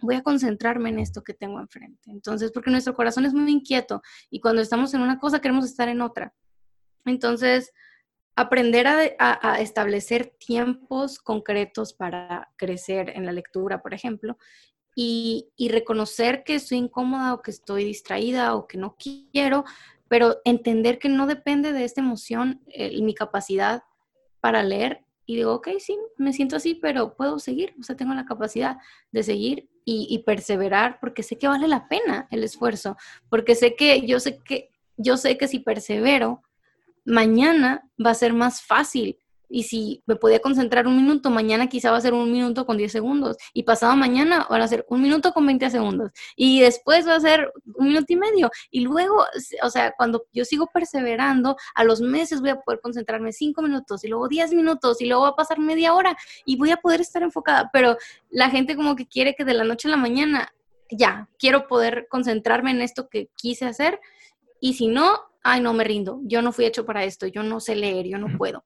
voy 0.00 0.14
a 0.14 0.22
concentrarme 0.22 0.88
en 0.88 0.98
esto 0.98 1.22
que 1.22 1.34
tengo 1.34 1.60
enfrente. 1.60 2.10
Entonces, 2.10 2.50
porque 2.50 2.70
nuestro 2.70 2.94
corazón 2.94 3.26
es 3.26 3.34
muy 3.34 3.52
inquieto 3.52 4.00
y 4.30 4.40
cuando 4.40 4.62
estamos 4.62 4.94
en 4.94 5.02
una 5.02 5.18
cosa 5.18 5.40
queremos 5.40 5.66
estar 5.66 5.88
en 5.88 6.00
otra. 6.00 6.34
Entonces, 7.04 7.72
aprender 8.34 8.86
a, 8.86 9.60
establecer 9.60 10.34
tiempos 10.38 11.18
concretos 11.18 11.92
para 11.92 12.52
crecer 12.56 13.10
en 13.16 13.26
la 13.26 13.32
lectura, 13.32 13.82
por 13.82 13.94
ejemplo, 13.94 14.38
y, 14.94 15.50
y, 15.56 15.68
reconocer 15.68 16.42
que 16.44 16.54
estoy 16.54 16.78
incómoda 16.78 17.34
o 17.34 17.42
que 17.42 17.50
estoy 17.50 17.84
distraída 17.84 18.54
o 18.54 18.66
que 18.66 18.78
no 18.78 18.96
quiero, 18.96 19.64
pero 20.08 20.38
entender 20.44 20.98
que 20.98 21.08
no 21.08 21.26
depende 21.26 21.72
de 21.72 21.84
esta 21.84 22.00
emoción 22.00 22.62
y 22.68 23.02
mi 23.02 23.14
capacidad 23.14 23.82
para 24.40 24.62
leer. 24.62 25.04
Y 25.26 25.36
digo, 25.36 25.54
ok, 25.54 25.68
sí, 25.78 25.98
me 26.16 26.32
siento 26.32 26.56
así, 26.56 26.74
pero 26.74 27.14
puedo 27.14 27.38
seguir, 27.38 27.74
o 27.78 27.82
sea, 27.82 27.96
tengo 27.96 28.14
la 28.14 28.24
capacidad 28.24 28.78
de 29.12 29.22
seguir 29.22 29.68
y, 29.84 30.06
y 30.08 30.20
perseverar 30.20 30.98
porque 31.00 31.22
sé 31.22 31.36
que 31.36 31.48
vale 31.48 31.68
la 31.68 31.86
pena 31.86 32.26
el 32.30 32.42
esfuerzo, 32.42 32.96
porque 33.28 33.54
sé 33.54 33.76
que 33.76 34.06
yo 34.06 34.20
sé 34.20 34.38
que 34.38 34.70
yo 34.96 35.16
sé 35.16 35.38
que 35.38 35.46
si 35.46 35.60
persevero, 35.60 36.42
mañana 37.04 37.88
va 38.04 38.10
a 38.10 38.14
ser 38.14 38.32
más 38.32 38.62
fácil 38.62 39.18
y 39.48 39.64
si 39.64 40.02
me 40.06 40.16
podía 40.16 40.40
concentrar 40.40 40.86
un 40.86 40.96
minuto, 40.96 41.30
mañana 41.30 41.68
quizá 41.68 41.90
va 41.90 41.96
a 41.96 42.00
ser 42.00 42.12
un 42.12 42.30
minuto 42.30 42.66
con 42.66 42.76
10 42.76 42.92
segundos. 42.92 43.36
Y 43.54 43.62
pasado 43.62 43.96
mañana 43.96 44.46
van 44.48 44.62
a 44.62 44.68
ser 44.68 44.84
un 44.88 45.00
minuto 45.00 45.32
con 45.32 45.46
20 45.46 45.70
segundos. 45.70 46.10
Y 46.36 46.60
después 46.60 47.06
va 47.06 47.14
a 47.14 47.20
ser 47.20 47.52
un 47.74 47.88
minuto 47.88 48.12
y 48.12 48.16
medio. 48.16 48.50
Y 48.70 48.80
luego, 48.80 49.24
o 49.62 49.70
sea, 49.70 49.92
cuando 49.96 50.24
yo 50.32 50.44
sigo 50.44 50.68
perseverando, 50.72 51.56
a 51.74 51.84
los 51.84 52.00
meses 52.00 52.40
voy 52.40 52.50
a 52.50 52.60
poder 52.60 52.80
concentrarme 52.80 53.32
5 53.32 53.62
minutos 53.62 54.04
y 54.04 54.08
luego 54.08 54.28
10 54.28 54.52
minutos 54.52 55.00
y 55.00 55.06
luego 55.06 55.22
va 55.22 55.28
a 55.30 55.36
pasar 55.36 55.58
media 55.58 55.94
hora 55.94 56.16
y 56.44 56.56
voy 56.56 56.70
a 56.70 56.76
poder 56.76 57.00
estar 57.00 57.22
enfocada. 57.22 57.70
Pero 57.72 57.96
la 58.30 58.50
gente 58.50 58.76
como 58.76 58.96
que 58.96 59.06
quiere 59.06 59.34
que 59.34 59.44
de 59.44 59.54
la 59.54 59.64
noche 59.64 59.88
a 59.88 59.92
la 59.92 59.96
mañana, 59.96 60.52
ya, 60.90 61.28
quiero 61.38 61.66
poder 61.68 62.06
concentrarme 62.10 62.70
en 62.70 62.82
esto 62.82 63.08
que 63.08 63.30
quise 63.36 63.66
hacer. 63.66 64.00
Y 64.60 64.74
si 64.74 64.88
no, 64.88 65.28
ay, 65.42 65.60
no 65.60 65.72
me 65.72 65.84
rindo, 65.84 66.20
yo 66.24 66.42
no 66.42 66.52
fui 66.52 66.66
hecho 66.66 66.84
para 66.84 67.04
esto, 67.04 67.26
yo 67.26 67.42
no 67.42 67.60
sé 67.60 67.76
leer, 67.76 68.06
yo 68.06 68.18
no 68.18 68.36
puedo. 68.36 68.64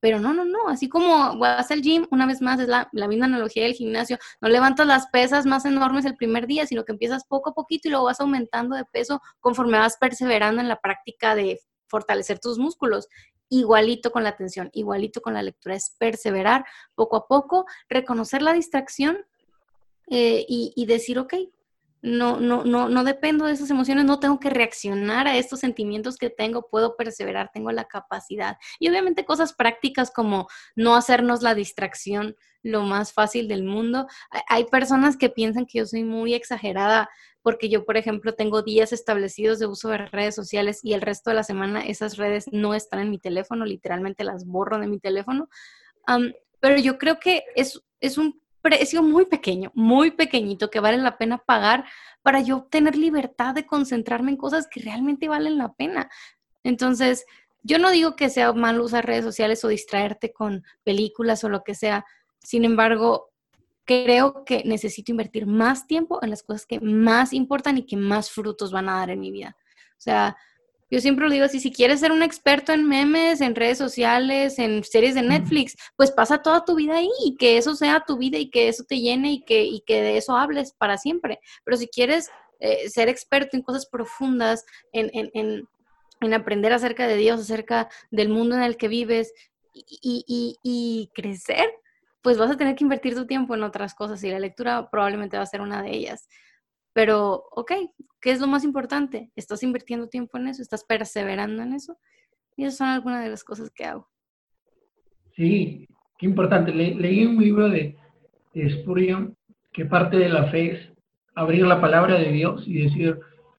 Pero 0.00 0.20
no, 0.20 0.32
no, 0.32 0.44
no, 0.44 0.68
así 0.68 0.88
como 0.88 1.38
vas 1.38 1.70
al 1.70 1.82
gym, 1.82 2.06
una 2.10 2.26
vez 2.26 2.40
más 2.40 2.60
es 2.60 2.68
la, 2.68 2.88
misma 2.92 3.26
analogía 3.26 3.64
del 3.64 3.74
gimnasio, 3.74 4.18
no 4.40 4.48
levantas 4.48 4.86
las 4.86 5.08
pesas 5.08 5.44
más 5.44 5.64
enormes 5.64 6.04
el 6.04 6.16
primer 6.16 6.46
día, 6.46 6.66
sino 6.66 6.84
que 6.84 6.92
empiezas 6.92 7.24
poco 7.24 7.50
a 7.50 7.54
poquito 7.54 7.88
y 7.88 7.90
luego 7.90 8.06
vas 8.06 8.20
aumentando 8.20 8.76
de 8.76 8.84
peso 8.84 9.20
conforme 9.40 9.78
vas 9.78 9.96
perseverando 9.96 10.60
en 10.60 10.68
la 10.68 10.80
práctica 10.80 11.34
de 11.34 11.60
fortalecer 11.88 12.38
tus 12.38 12.58
músculos. 12.58 13.08
Igualito 13.48 14.12
con 14.12 14.22
la 14.22 14.28
atención, 14.28 14.70
igualito 14.72 15.20
con 15.20 15.34
la 15.34 15.42
lectura, 15.42 15.74
es 15.74 15.96
perseverar 15.98 16.64
poco 16.94 17.16
a 17.16 17.26
poco, 17.26 17.66
reconocer 17.88 18.42
la 18.42 18.52
distracción 18.52 19.18
eh, 20.10 20.44
y, 20.48 20.72
y 20.76 20.86
decir, 20.86 21.18
ok, 21.18 21.34
no, 22.02 22.40
no, 22.40 22.64
no, 22.64 22.88
no 22.88 23.04
dependo 23.04 23.46
de 23.46 23.52
esas 23.52 23.70
emociones, 23.70 24.04
no 24.04 24.20
tengo 24.20 24.38
que 24.38 24.50
reaccionar 24.50 25.26
a 25.26 25.36
estos 25.36 25.60
sentimientos 25.60 26.16
que 26.16 26.30
tengo, 26.30 26.68
puedo 26.68 26.96
perseverar, 26.96 27.50
tengo 27.52 27.72
la 27.72 27.86
capacidad. 27.86 28.56
Y 28.78 28.88
obviamente 28.88 29.24
cosas 29.24 29.52
prácticas 29.52 30.10
como 30.10 30.48
no 30.76 30.96
hacernos 30.96 31.42
la 31.42 31.54
distracción 31.54 32.36
lo 32.62 32.82
más 32.82 33.12
fácil 33.12 33.48
del 33.48 33.64
mundo. 33.64 34.06
Hay 34.48 34.64
personas 34.64 35.16
que 35.16 35.28
piensan 35.28 35.66
que 35.66 35.78
yo 35.78 35.86
soy 35.86 36.04
muy 36.04 36.34
exagerada 36.34 37.08
porque 37.42 37.68
yo, 37.68 37.84
por 37.84 37.96
ejemplo, 37.96 38.34
tengo 38.34 38.62
días 38.62 38.92
establecidos 38.92 39.58
de 39.58 39.66
uso 39.66 39.88
de 39.88 39.98
redes 39.98 40.34
sociales 40.34 40.80
y 40.82 40.92
el 40.92 41.00
resto 41.00 41.30
de 41.30 41.36
la 41.36 41.44
semana 41.44 41.80
esas 41.80 42.16
redes 42.16 42.46
no 42.52 42.74
están 42.74 43.00
en 43.00 43.10
mi 43.10 43.18
teléfono, 43.18 43.64
literalmente 43.64 44.24
las 44.24 44.44
borro 44.44 44.78
de 44.78 44.88
mi 44.88 44.98
teléfono. 44.98 45.48
pero 46.60 46.78
yo 46.78 46.98
creo 46.98 47.18
que 47.20 47.44
es, 47.54 47.80
es 48.00 48.18
un 48.18 48.40
precio 48.62 49.02
muy 49.02 49.26
pequeño, 49.26 49.70
muy 49.74 50.10
pequeñito 50.10 50.70
que 50.70 50.80
vale 50.80 50.98
la 50.98 51.18
pena 51.18 51.38
pagar 51.38 51.84
para 52.22 52.40
yo 52.40 52.66
tener 52.70 52.96
libertad 52.96 53.54
de 53.54 53.66
concentrarme 53.66 54.32
en 54.32 54.36
cosas 54.36 54.68
que 54.70 54.80
realmente 54.80 55.28
valen 55.28 55.58
la 55.58 55.72
pena. 55.72 56.08
Entonces, 56.64 57.24
yo 57.62 57.78
no 57.78 57.90
digo 57.90 58.16
que 58.16 58.30
sea 58.30 58.52
mal 58.52 58.80
usar 58.80 59.06
redes 59.06 59.24
sociales 59.24 59.64
o 59.64 59.68
distraerte 59.68 60.32
con 60.32 60.64
películas 60.84 61.44
o 61.44 61.48
lo 61.48 61.62
que 61.64 61.74
sea. 61.74 62.04
Sin 62.42 62.64
embargo, 62.64 63.30
creo 63.84 64.44
que 64.44 64.62
necesito 64.64 65.12
invertir 65.12 65.46
más 65.46 65.86
tiempo 65.86 66.18
en 66.22 66.30
las 66.30 66.42
cosas 66.42 66.66
que 66.66 66.80
más 66.80 67.32
importan 67.32 67.78
y 67.78 67.86
que 67.86 67.96
más 67.96 68.30
frutos 68.30 68.70
van 68.70 68.88
a 68.88 68.96
dar 68.96 69.10
en 69.10 69.20
mi 69.20 69.30
vida. 69.30 69.56
O 69.92 70.00
sea, 70.00 70.36
Yo 70.90 71.00
siempre 71.00 71.26
lo 71.26 71.32
digo 71.32 71.44
así, 71.44 71.60
si 71.60 71.70
quieres 71.70 72.00
ser 72.00 72.12
un 72.12 72.22
experto 72.22 72.72
en 72.72 72.88
memes, 72.88 73.40
en 73.40 73.54
redes 73.54 73.76
sociales, 73.76 74.58
en 74.58 74.82
series 74.84 75.14
de 75.14 75.22
Netflix, 75.22 75.76
pues 75.96 76.10
pasa 76.10 76.42
toda 76.42 76.64
tu 76.64 76.76
vida 76.76 76.96
ahí 76.96 77.10
y 77.24 77.36
que 77.36 77.58
eso 77.58 77.74
sea 77.74 78.04
tu 78.06 78.16
vida 78.16 78.38
y 78.38 78.48
que 78.50 78.68
eso 78.68 78.84
te 78.84 78.98
llene 78.98 79.32
y 79.32 79.44
que, 79.44 79.64
y 79.64 79.80
que 79.80 80.00
de 80.00 80.16
eso 80.16 80.36
hables 80.36 80.72
para 80.72 80.96
siempre. 80.96 81.40
Pero 81.64 81.76
si 81.76 81.88
quieres 81.88 82.30
eh, 82.60 82.88
ser 82.88 83.08
experto 83.08 83.56
en 83.56 83.62
cosas 83.62 83.86
profundas, 83.86 84.64
en, 84.92 85.10
en, 85.12 85.30
en, 85.34 85.68
en, 86.20 86.34
aprender 86.34 86.72
acerca 86.72 87.06
de 87.06 87.16
Dios, 87.16 87.40
acerca 87.40 87.88
del 88.10 88.30
mundo 88.30 88.56
en 88.56 88.62
el 88.62 88.76
que 88.76 88.88
vives 88.88 89.32
y, 89.74 90.24
y, 90.26 90.56
y 90.62 91.10
crecer, 91.14 91.70
pues 92.22 92.38
vas 92.38 92.50
a 92.50 92.56
tener 92.56 92.74
que 92.74 92.84
invertir 92.84 93.14
tu 93.14 93.26
tiempo 93.26 93.54
en 93.54 93.62
otras 93.62 93.94
cosas 93.94 94.22
y 94.24 94.30
la 94.30 94.40
lectura 94.40 94.90
probablemente 94.90 95.36
va 95.36 95.42
a 95.42 95.46
ser 95.46 95.60
una 95.60 95.82
de 95.82 95.90
ellas. 95.90 96.28
Pero, 96.98 97.44
ok, 97.52 97.70
¿qué 98.20 98.32
es 98.32 98.40
lo 98.40 98.48
más 98.48 98.64
importante? 98.64 99.30
¿Estás 99.36 99.62
invirtiendo 99.62 100.08
tiempo 100.08 100.36
en 100.36 100.48
eso? 100.48 100.62
¿Estás 100.62 100.82
perseverando 100.82 101.62
en 101.62 101.74
eso? 101.74 101.96
Y 102.56 102.64
esas 102.64 102.78
son 102.78 102.88
algunas 102.88 103.22
de 103.22 103.30
las 103.30 103.44
cosas 103.44 103.70
que 103.70 103.84
hago. 103.84 104.08
Sí, 105.36 105.86
qué 106.18 106.26
importante. 106.26 106.72
leí 106.72 107.24
un 107.24 107.40
libro 107.40 107.68
de, 107.68 107.96
de 108.52 108.70
Spurgeon 108.80 109.36
que 109.72 109.84
parte 109.84 110.16
de 110.16 110.28
la 110.28 110.50
fe 110.50 110.72
es 110.72 110.88
abrir 111.36 111.68
la 111.68 111.80
palabra 111.80 112.18
de 112.18 112.32
Dios 112.32 112.64
y 112.66 112.82
decir, 112.82 113.16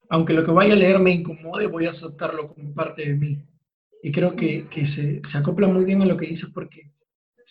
aunque 0.09 0.33
lo 0.33 0.43
que 0.43 0.51
vaya 0.51 0.73
a 0.73 0.75
leer 0.75 0.99
me 0.99 1.11
incomode, 1.11 1.67
voy 1.67 1.85
a 1.85 1.91
aceptarlo 1.91 2.53
como 2.53 2.73
parte 2.73 3.07
de 3.07 3.13
mí. 3.13 3.41
Y 4.03 4.11
creo 4.11 4.35
que, 4.35 4.67
que 4.67 4.85
se, 4.87 5.21
se, 5.31 5.37
acopla 5.37 5.69
muy 5.69 5.85
bien 5.85 6.01
a 6.01 6.05
lo 6.05 6.17
que 6.17 6.27
dices 6.27 6.49
porque 6.53 6.91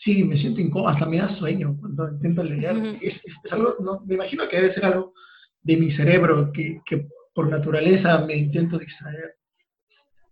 sí, 0.04 0.22
me 0.22 0.36
siento 0.36 0.60
incómodo, 0.60 0.90
hasta 0.90 1.06
me 1.06 1.16
da 1.16 1.34
sueño 1.38 1.78
cuando 1.80 2.10
intento 2.10 2.42
leer. 2.42 2.76
es, 3.00 3.14
es, 3.24 3.52
algo, 3.52 3.76
no, 3.80 4.02
me 4.04 4.16
imagino 4.16 4.46
que 4.50 4.56
debe 4.56 4.74
ser 4.74 4.84
algo 4.84 5.14
de 5.68 5.76
mi 5.76 5.90
cerebro 5.94 6.50
que, 6.50 6.80
que 6.86 7.06
por 7.34 7.50
naturaleza 7.50 8.24
me 8.24 8.34
intento 8.34 8.78
distraer. 8.78 9.34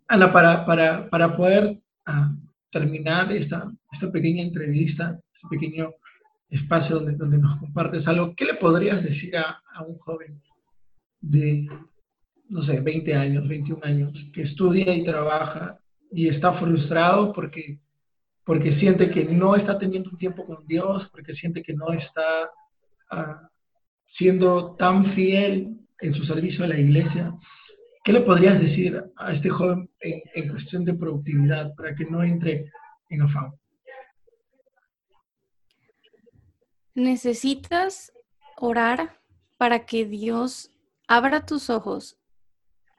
Ana, 0.07 0.33
para, 0.33 0.65
para, 0.65 1.07
para 1.11 1.37
poder 1.37 1.77
uh, 2.07 2.47
terminar 2.71 3.31
esta, 3.31 3.71
esta 3.91 4.11
pequeña 4.11 4.41
entrevista, 4.41 5.19
este 5.35 5.47
pequeño 5.47 5.93
espacio 6.49 6.95
donde, 6.95 7.11
donde 7.11 7.37
nos 7.37 7.59
compartes 7.59 8.07
algo, 8.07 8.33
¿qué 8.35 8.45
le 8.45 8.55
podrías 8.55 9.03
decir 9.03 9.37
a, 9.37 9.61
un 9.87 9.99
joven 9.99 10.41
de, 11.21 11.69
no 12.49 12.63
sé, 12.63 12.79
20 12.79 13.13
años, 13.13 13.47
21 13.47 13.79
años, 13.83 14.13
que 14.33 14.41
estudia 14.41 14.91
y 14.95 15.05
trabaja 15.05 15.77
y 16.11 16.29
está 16.29 16.53
frustrado 16.53 17.31
porque, 17.31 17.77
porque 18.43 18.79
siente 18.79 19.11
que 19.11 19.25
no 19.25 19.55
está 19.55 19.77
teniendo 19.77 20.09
un 20.09 20.17
tiempo 20.17 20.47
con 20.47 20.65
Dios, 20.65 21.07
porque 21.11 21.35
siente 21.35 21.61
que 21.61 21.75
no 21.75 21.93
está 21.93 22.49
uh, 23.11 23.47
siendo 24.15 24.75
tan 24.75 25.13
fiel 25.13 25.77
en 25.99 26.13
su 26.13 26.25
servicio 26.25 26.63
a 26.63 26.67
la 26.67 26.79
iglesia, 26.79 27.33
¿qué 28.03 28.13
le 28.13 28.21
podrías 28.21 28.59
decir 28.59 29.03
a 29.15 29.33
este 29.33 29.49
joven 29.49 29.89
en, 29.99 30.49
cuestión 30.49 30.85
de 30.85 30.93
productividad 30.93 31.73
para 31.75 31.95
que 31.95 32.05
no 32.05 32.23
entre 32.23 32.71
en 33.09 33.21
afán? 33.21 33.53
Necesitas 36.93 38.11
orar 38.57 39.19
para 39.57 39.85
que 39.85 40.05
Dios 40.05 40.71
abra 41.07 41.45
tus 41.45 41.69
ojos 41.69 42.17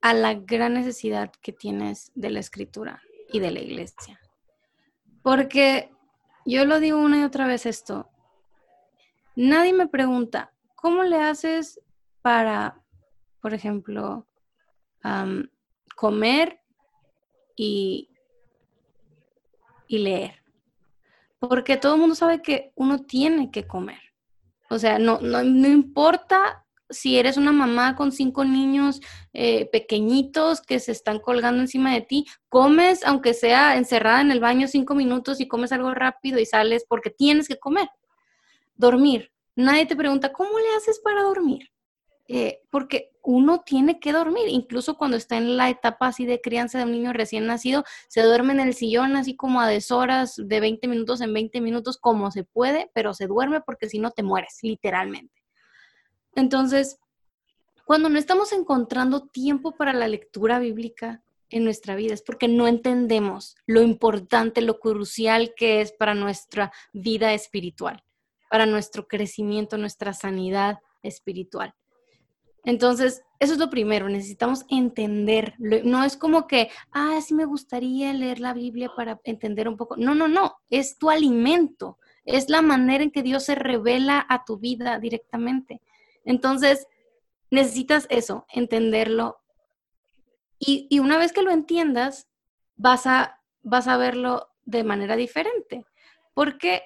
a 0.01 0.15
la 0.15 0.35
gran 0.35 0.75
necesidad 0.75 1.33
que 1.43 1.53
tienes 1.53 2.13
de 2.15 2.31
la 2.31 2.41
escritura 2.41 3.03
y 3.33 3.41
de 3.41 3.51
la 3.51 3.61
iglesia. 3.61 4.21
Porque 5.23 5.91
yo 6.47 6.65
lo 6.65 6.81
digo 6.81 6.99
una 6.99 7.21
y 7.21 7.25
otra 7.25 7.47
vez 7.47 7.67
esto, 7.67 8.09
nadie 9.35 9.73
me 9.73 9.89
pregunta, 9.89 10.53
¿cómo 10.81 11.03
le 11.03 11.17
haces 11.17 11.81
para, 12.23 12.81
por 13.41 13.53
ejemplo, 13.53 14.27
comer 15.97 16.61
y, 17.57 18.09
y 19.89 19.99
leer? 19.99 20.43
Porque 21.41 21.77
todo 21.77 21.95
el 21.95 22.01
mundo 22.01 22.15
sabe 22.15 22.43
que 22.43 22.73
uno 22.77 23.01
tiene 23.05 23.51
que 23.51 23.67
comer. 23.67 24.01
O 24.71 24.79
sea, 24.79 24.99
no, 24.99 25.19
no, 25.21 25.43
importa 25.69 26.65
si 26.91 27.19
eres 27.19 27.37
una 27.37 27.53
mamá 27.53 27.97
con 27.97 28.13
cinco 28.13 28.45
niños 28.45 29.01
eh, 29.33 29.69
pequeñitos 29.71 30.61
que 30.61 30.79
se 30.79 30.93
están 30.93 31.19
colgando 31.19 31.61
encima 31.61 31.93
de 31.93 32.03
ti, 32.03 32.27
comes 32.49 33.05
aunque 33.05 33.35
sea 33.35 33.77
encerrada 33.77 34.21
en 34.21 34.31
el 34.31 34.41
baño 34.41 34.69
cinco 34.69 34.95
minutos 34.95 35.41
y 35.41 35.49
comes 35.49 35.73
algo 35.73 35.93
rápido 35.93 36.39
y 36.39 36.47
sales 36.47 36.85
porque 36.89 37.11
tienes 37.11 37.49
que 37.49 37.59
comer. 37.59 37.89
Dormir. 38.77 39.33
Nadie 39.59 39.87
te 39.87 39.97
pregunta, 39.97 40.33
¿cómo 40.33 40.57
le 40.57 40.77
haces 40.77 41.01
para 41.01 41.25
dormir? 41.25 41.73
Eh, 42.29 42.61
porque 42.71 43.11
uno 43.25 43.63
tiene 43.67 43.99
que 43.99 44.13
dormir, 44.13 44.47
incluso 44.47 44.97
cuando 44.97 45.17
está 45.17 45.37
en 45.37 45.57
la 45.57 45.69
etapa 45.69 46.07
así 46.07 46.27
de 46.27 46.41
crianza 46.41 46.79
de 46.79 46.85
un 46.85 46.93
niño 46.93 47.13
recién 47.13 47.45
nacido, 47.45 47.83
se 48.09 48.23
duerme 48.23 48.53
en 48.53 48.61
el 48.61 48.75
sillón 48.75 49.17
así 49.17 49.35
como 49.35 49.61
a 49.61 49.67
deshoras 49.67 50.37
de 50.37 50.61
20 50.61 50.87
minutos 50.87 51.21
en 51.23 51.35
20 51.35 51.61
minutos 51.61 51.99
como 51.99 52.31
se 52.31 52.45
puede, 52.45 52.89
pero 52.95 53.15
se 53.15 53.27
duerme 53.27 53.61
porque 53.61 53.89
si 53.89 53.99
no 53.99 54.13
te 54.13 54.23
mueres, 54.23 54.61
literalmente. 54.63 55.43
Entonces, 56.37 57.01
cuando 57.85 58.09
no 58.09 58.21
estamos 58.21 58.53
encontrando 58.53 59.27
tiempo 59.27 59.75
para 59.75 59.93
la 59.93 60.07
lectura 60.07 60.61
bíblica 60.61 61.25
en 61.51 61.65
nuestra 61.65 61.97
vida 61.97 62.15
es 62.15 62.23
porque 62.23 62.47
no 62.47 62.69
entendemos 62.69 63.57
lo 63.67 63.83
importante, 63.83 64.61
lo 64.61 64.79
crucial 64.79 65.53
que 65.57 65.81
es 65.81 65.91
para 65.91 66.15
nuestra 66.15 66.71
vida 66.93 67.35
espiritual 67.35 68.05
para 68.51 68.67
nuestro 68.67 69.07
crecimiento, 69.07 69.77
nuestra 69.79 70.13
sanidad 70.13 70.79
espiritual. 71.03 71.75
Entonces, 72.65 73.23
eso 73.39 73.55
es 73.55 73.59
lo 73.59 73.71
primero, 73.71 74.09
necesitamos 74.09 74.65
entender. 74.69 75.55
No 75.59 76.05
es 76.05 76.17
como 76.17 76.47
que, 76.47 76.71
ah, 76.93 77.19
sí 77.25 77.35
me 77.35 77.45
gustaría 77.45 78.13
leer 78.13 78.41
la 78.41 78.53
Biblia 78.53 78.91
para 78.95 79.21
entender 79.25 79.69
un 79.69 79.77
poco. 79.77 79.97
No, 79.97 80.15
no, 80.15 80.29
no, 80.29 80.57
es 80.69 80.99
tu 80.99 81.09
alimento, 81.09 81.99
es 82.25 82.51
la 82.51 82.61
manera 82.61 83.05
en 83.05 83.11
que 83.11 83.23
Dios 83.23 83.45
se 83.45 83.55
revela 83.55 84.27
a 84.29 84.45
tu 84.45 84.59
vida 84.59 84.99
directamente. 84.99 85.81
Entonces, 86.25 86.87
necesitas 87.51 88.07
eso, 88.11 88.45
entenderlo. 88.53 89.39
Y, 90.59 90.89
y 90.91 90.99
una 90.99 91.17
vez 91.17 91.33
que 91.33 91.43
lo 91.43 91.53
entiendas, 91.53 92.29
vas 92.77 93.07
a, 93.07 93.41
vas 93.63 93.87
a 93.89 93.97
verlo 93.97 94.51
de 94.65 94.85
manera 94.85 95.17
diferente. 95.17 95.87
Porque 96.35 96.83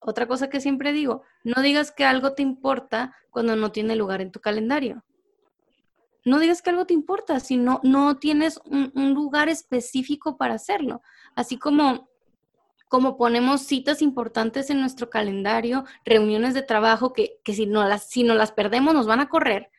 otra 0.00 0.26
cosa 0.26 0.48
que 0.48 0.60
siempre 0.60 0.92
digo, 0.92 1.22
no 1.44 1.60
digas 1.62 1.92
que 1.92 2.04
algo 2.04 2.32
te 2.32 2.42
importa 2.42 3.14
cuando 3.30 3.54
no 3.54 3.70
tiene 3.70 3.96
lugar 3.96 4.22
en 4.22 4.32
tu 4.32 4.40
calendario. 4.40 5.04
No 6.24 6.38
digas 6.38 6.62
que 6.62 6.70
algo 6.70 6.86
te 6.86 6.94
importa 6.94 7.38
si 7.40 7.56
no, 7.56 7.80
no 7.82 8.16
tienes 8.16 8.60
un, 8.64 9.14
lugar 9.14 9.48
específico 9.48 10.36
para 10.36 10.54
hacerlo. 10.54 11.02
Así 11.34 11.58
como, 11.58 12.08
como 12.88 13.16
ponemos 13.16 13.62
citas 13.62 14.02
importantes 14.02 14.70
en 14.70 14.80
nuestro 14.80 15.10
calendario, 15.10 15.84
reuniones 16.04 16.54
de 16.54 16.62
trabajo 16.62 17.12
que, 17.12 17.38
que 17.44 17.54
si, 17.54 17.66
no 17.66 17.86
las, 17.86 18.08
si 18.08 18.22
no 18.24 18.34
las 18.34 18.52
perdemos 18.52 18.94
nos 18.94 19.06
van 19.06 19.20
a 19.20 19.28
correr, 19.28 19.70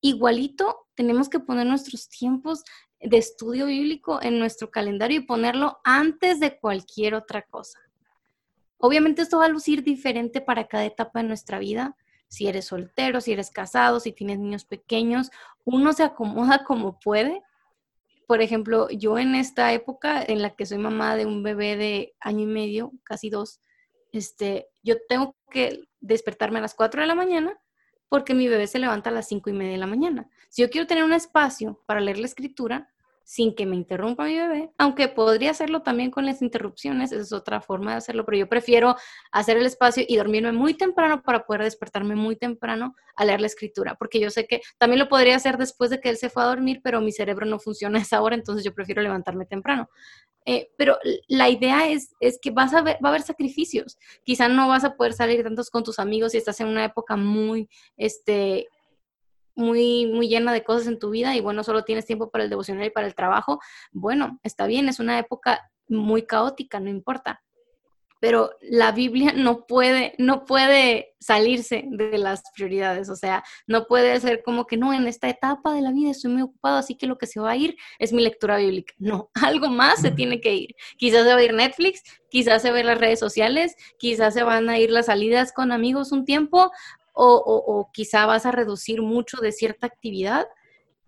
igualito 0.00 0.86
tenemos 0.94 1.28
que 1.28 1.40
poner 1.40 1.66
nuestros 1.66 2.08
tiempos 2.08 2.64
de 3.00 3.16
estudio 3.18 3.66
bíblico 3.66 4.20
en 4.22 4.38
nuestro 4.38 4.70
calendario 4.70 5.20
y 5.20 5.26
ponerlo 5.26 5.80
antes 5.84 6.40
de 6.40 6.58
cualquier 6.58 7.14
otra 7.14 7.42
cosa. 7.42 7.78
Obviamente 8.86 9.22
esto 9.22 9.38
va 9.38 9.46
a 9.46 9.48
lucir 9.48 9.82
diferente 9.82 10.42
para 10.42 10.68
cada 10.68 10.84
etapa 10.84 11.22
de 11.22 11.28
nuestra 11.28 11.58
vida. 11.58 11.96
Si 12.28 12.48
eres 12.48 12.66
soltero, 12.66 13.22
si 13.22 13.32
eres 13.32 13.50
casado, 13.50 13.98
si 13.98 14.12
tienes 14.12 14.38
niños 14.38 14.66
pequeños, 14.66 15.30
uno 15.64 15.94
se 15.94 16.02
acomoda 16.02 16.64
como 16.66 17.00
puede. 17.00 17.42
Por 18.26 18.42
ejemplo, 18.42 18.90
yo 18.90 19.18
en 19.18 19.36
esta 19.36 19.72
época 19.72 20.22
en 20.22 20.42
la 20.42 20.50
que 20.54 20.66
soy 20.66 20.76
mamá 20.76 21.16
de 21.16 21.24
un 21.24 21.42
bebé 21.42 21.78
de 21.78 22.14
año 22.20 22.42
y 22.42 22.46
medio, 22.46 22.92
casi 23.04 23.30
dos, 23.30 23.62
este, 24.12 24.68
yo 24.82 24.96
tengo 25.08 25.34
que 25.50 25.80
despertarme 26.00 26.58
a 26.58 26.62
las 26.62 26.74
4 26.74 27.00
de 27.00 27.06
la 27.06 27.14
mañana 27.14 27.58
porque 28.10 28.34
mi 28.34 28.48
bebé 28.48 28.66
se 28.66 28.78
levanta 28.78 29.08
a 29.08 29.14
las 29.14 29.28
cinco 29.28 29.48
y 29.48 29.54
media 29.54 29.72
de 29.72 29.78
la 29.78 29.86
mañana. 29.86 30.28
Si 30.50 30.60
yo 30.60 30.68
quiero 30.68 30.86
tener 30.86 31.04
un 31.04 31.14
espacio 31.14 31.82
para 31.86 32.02
leer 32.02 32.18
la 32.18 32.26
escritura, 32.26 32.93
sin 33.24 33.54
que 33.54 33.66
me 33.66 33.74
interrumpa 33.74 34.24
mi 34.24 34.38
bebé, 34.38 34.70
aunque 34.78 35.08
podría 35.08 35.50
hacerlo 35.50 35.82
también 35.82 36.10
con 36.10 36.26
las 36.26 36.42
interrupciones, 36.42 37.10
esa 37.10 37.22
es 37.22 37.32
otra 37.32 37.60
forma 37.60 37.92
de 37.92 37.96
hacerlo, 37.98 38.24
pero 38.24 38.38
yo 38.38 38.48
prefiero 38.48 38.96
hacer 39.32 39.56
el 39.56 39.66
espacio 39.66 40.04
y 40.06 40.16
dormirme 40.16 40.52
muy 40.52 40.74
temprano 40.74 41.22
para 41.22 41.44
poder 41.46 41.62
despertarme 41.62 42.14
muy 42.14 42.36
temprano 42.36 42.94
a 43.16 43.24
leer 43.24 43.40
la 43.40 43.46
escritura, 43.46 43.94
porque 43.94 44.20
yo 44.20 44.30
sé 44.30 44.46
que 44.46 44.60
también 44.78 44.98
lo 44.98 45.08
podría 45.08 45.36
hacer 45.36 45.56
después 45.56 45.90
de 45.90 46.00
que 46.00 46.10
él 46.10 46.16
se 46.16 46.30
fue 46.30 46.42
a 46.42 46.46
dormir, 46.46 46.80
pero 46.84 47.00
mi 47.00 47.12
cerebro 47.12 47.46
no 47.46 47.58
funciona 47.58 47.98
a 47.98 48.02
esa 48.02 48.20
hora, 48.20 48.34
entonces 48.34 48.64
yo 48.64 48.74
prefiero 48.74 49.02
levantarme 49.02 49.46
temprano. 49.46 49.88
Eh, 50.46 50.68
pero 50.76 50.98
la 51.28 51.48
idea 51.48 51.88
es, 51.88 52.14
es 52.20 52.38
que 52.40 52.50
vas 52.50 52.74
a 52.74 52.82
ver, 52.82 52.96
va 53.02 53.08
a 53.08 53.12
haber 53.12 53.22
sacrificios. 53.22 53.98
Quizá 54.24 54.48
no 54.48 54.68
vas 54.68 54.84
a 54.84 54.94
poder 54.94 55.14
salir 55.14 55.42
tantos 55.42 55.70
con 55.70 55.82
tus 55.84 55.98
amigos 55.98 56.32
si 56.32 56.38
estás 56.38 56.60
en 56.60 56.68
una 56.68 56.84
época 56.84 57.16
muy, 57.16 57.68
este, 57.96 58.68
muy, 59.54 60.06
muy 60.06 60.28
llena 60.28 60.52
de 60.52 60.64
cosas 60.64 60.86
en 60.88 60.98
tu 60.98 61.10
vida 61.10 61.34
y 61.36 61.40
bueno, 61.40 61.64
solo 61.64 61.84
tienes 61.84 62.06
tiempo 62.06 62.30
para 62.30 62.44
el 62.44 62.50
devocional 62.50 62.86
y 62.86 62.90
para 62.90 63.06
el 63.06 63.14
trabajo, 63.14 63.60
bueno, 63.92 64.40
está 64.42 64.66
bien, 64.66 64.88
es 64.88 65.00
una 65.00 65.18
época 65.18 65.70
muy 65.88 66.26
caótica, 66.26 66.80
no 66.80 66.90
importa. 66.90 67.42
pero 68.20 68.52
la 68.62 68.90
Biblia 68.90 69.34
no 69.36 69.66
puede, 69.66 70.14
no 70.16 70.46
puede 70.46 71.14
salirse 71.20 71.84
de 71.90 72.16
las 72.16 72.42
prioridades, 72.54 73.10
o 73.10 73.16
sea, 73.16 73.44
no 73.66 73.86
puede 73.86 74.18
ser 74.18 74.42
como 74.42 74.66
que 74.66 74.78
no, 74.78 74.94
en 74.94 75.06
esta 75.06 75.28
etapa 75.28 75.74
de 75.74 75.82
la 75.82 75.92
vida 75.92 76.10
estoy 76.10 76.32
muy 76.32 76.40
ocupado, 76.42 76.78
así 76.78 76.96
que 76.96 77.06
lo 77.06 77.18
que 77.18 77.26
se 77.26 77.38
va 77.38 77.50
a 77.50 77.56
ir 77.56 77.76
es 77.98 78.14
mi 78.14 78.22
lectura 78.22 78.56
bíblica. 78.56 78.94
No, 78.96 79.30
algo 79.42 79.68
más 79.68 80.00
se 80.00 80.10
tiene 80.10 80.40
que 80.40 80.54
ir. 80.54 80.74
Quizás 80.96 81.24
se 81.24 81.34
va 81.34 81.38
a 81.38 81.42
ir 81.42 81.52
Netflix, 81.52 82.02
quizás 82.30 82.62
se 82.62 82.70
va 82.70 82.78
a 82.78 82.80
ir 82.80 82.86
las 82.86 82.98
redes 82.98 83.20
sociales, 83.20 83.74
quizás 83.98 84.32
se 84.32 84.42
van 84.42 84.70
a 84.70 84.78
ir 84.78 84.90
las 84.90 85.06
salidas 85.06 85.52
con 85.52 85.70
amigos 85.70 86.10
un 86.10 86.24
tiempo, 86.24 86.70
o, 87.14 87.36
o 87.36 87.90
quizá 87.92 88.26
vas 88.26 88.44
a 88.44 88.52
reducir 88.52 89.00
mucho 89.02 89.38
de 89.38 89.52
cierta 89.52 89.86
actividad, 89.86 90.46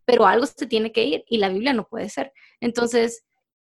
pero 0.04 0.26
algo 0.26 0.46
se 0.46 0.66
tiene 0.66 0.92
que 0.92 1.04
ir 1.04 1.24
y 1.28 1.38
la 1.38 1.48
Biblia 1.48 1.72
no 1.72 1.86
puede 1.88 2.08
ser. 2.08 2.32
Entonces, 2.60 3.26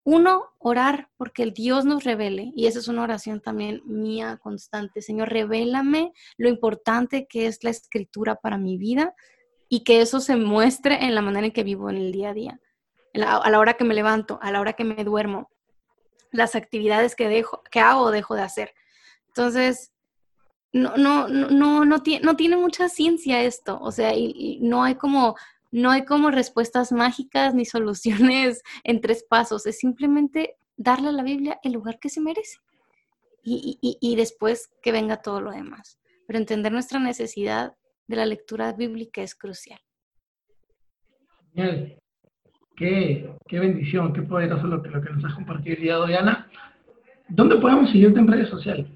uno, 0.03 0.45
orar 0.57 1.09
porque 1.17 1.43
el 1.43 1.53
Dios 1.53 1.85
nos 1.85 2.03
revele, 2.03 2.51
y 2.55 2.67
esa 2.67 2.79
es 2.79 2.87
una 2.87 3.03
oración 3.03 3.41
también 3.41 3.81
mía 3.85 4.39
constante. 4.41 5.01
Señor, 5.01 5.29
revélame 5.29 6.13
lo 6.37 6.49
importante 6.49 7.27
que 7.27 7.45
es 7.45 7.63
la 7.63 7.69
escritura 7.69 8.35
para 8.35 8.57
mi 8.57 8.77
vida 8.77 9.13
y 9.67 9.83
que 9.83 10.01
eso 10.01 10.19
se 10.19 10.35
muestre 10.35 11.05
en 11.05 11.13
la 11.13 11.21
manera 11.21 11.45
en 11.45 11.53
que 11.53 11.63
vivo 11.63 11.89
en 11.89 11.97
el 11.97 12.11
día 12.11 12.29
a 12.29 12.33
día, 12.33 12.59
a 13.13 13.49
la 13.49 13.59
hora 13.59 13.75
que 13.75 13.83
me 13.83 13.93
levanto, 13.93 14.39
a 14.41 14.51
la 14.51 14.61
hora 14.61 14.73
que 14.73 14.83
me 14.83 15.03
duermo, 15.03 15.51
las 16.31 16.55
actividades 16.55 17.15
que, 17.15 17.27
dejo, 17.27 17.61
que 17.69 17.79
hago 17.79 18.01
o 18.01 18.11
dejo 18.11 18.35
de 18.35 18.41
hacer. 18.41 18.73
Entonces, 19.27 19.91
no, 20.73 20.97
no, 20.97 21.27
no, 21.27 21.86
no, 21.86 22.03
tiene, 22.03 22.25
no 22.25 22.36
tiene 22.36 22.58
mucha 22.58 22.89
ciencia 22.89 23.41
esto, 23.43 23.79
o 23.82 23.91
sea, 23.91 24.15
y 24.15 24.60
no 24.62 24.84
hay 24.84 24.95
como 24.95 25.36
no 25.71 25.91
hay 25.91 26.03
como 26.05 26.32
respuestas 26.32 26.91
mágicas 26.91 27.53
ni 27.53 27.65
soluciones 27.65 28.63
en 28.84 29.01
tres 29.01 29.25
pasos, 29.27 29.65
es 29.65 29.77
simplemente 29.77 30.55
darle 30.77 31.10
a 31.10 31.13
la 31.13 31.23
Biblia 31.23 31.60
el 31.63 31.73
lugar 31.73 31.99
que 31.99 32.10
se 32.10 32.21
merece 32.21 32.58
y, 33.43 34.15
después 34.15 34.69
que 34.84 34.91
venga 34.91 35.21
todo 35.21 35.41
lo 35.41 35.51
demás. 35.51 35.99
Pero 36.27 36.38
entender 36.38 36.71
nuestra 36.71 36.99
necesidad 36.99 37.73
de 38.08 38.15
la 38.15 38.25
lectura 38.25 38.73
bíblica 38.73 39.23
es 39.23 39.34
crucial. 39.34 39.79
Genial. 41.55 41.97
Qué, 42.75 43.27
bendición, 43.49 44.13
qué 44.13 44.21
poderoso 44.21 44.67
lo 44.67 44.84
que, 44.84 44.89
lo 44.89 45.01
que 45.01 45.10
nos 45.10 45.25
has 45.25 45.34
compartido 45.34 45.75
el 45.77 45.89
hoy, 45.91 46.13
Ana. 46.13 46.47
¿Dónde 47.27 47.58
podemos 47.58 47.89
seguirte 47.91 48.19
en 48.19 48.27
redes 48.27 48.49
sociales? 48.49 48.88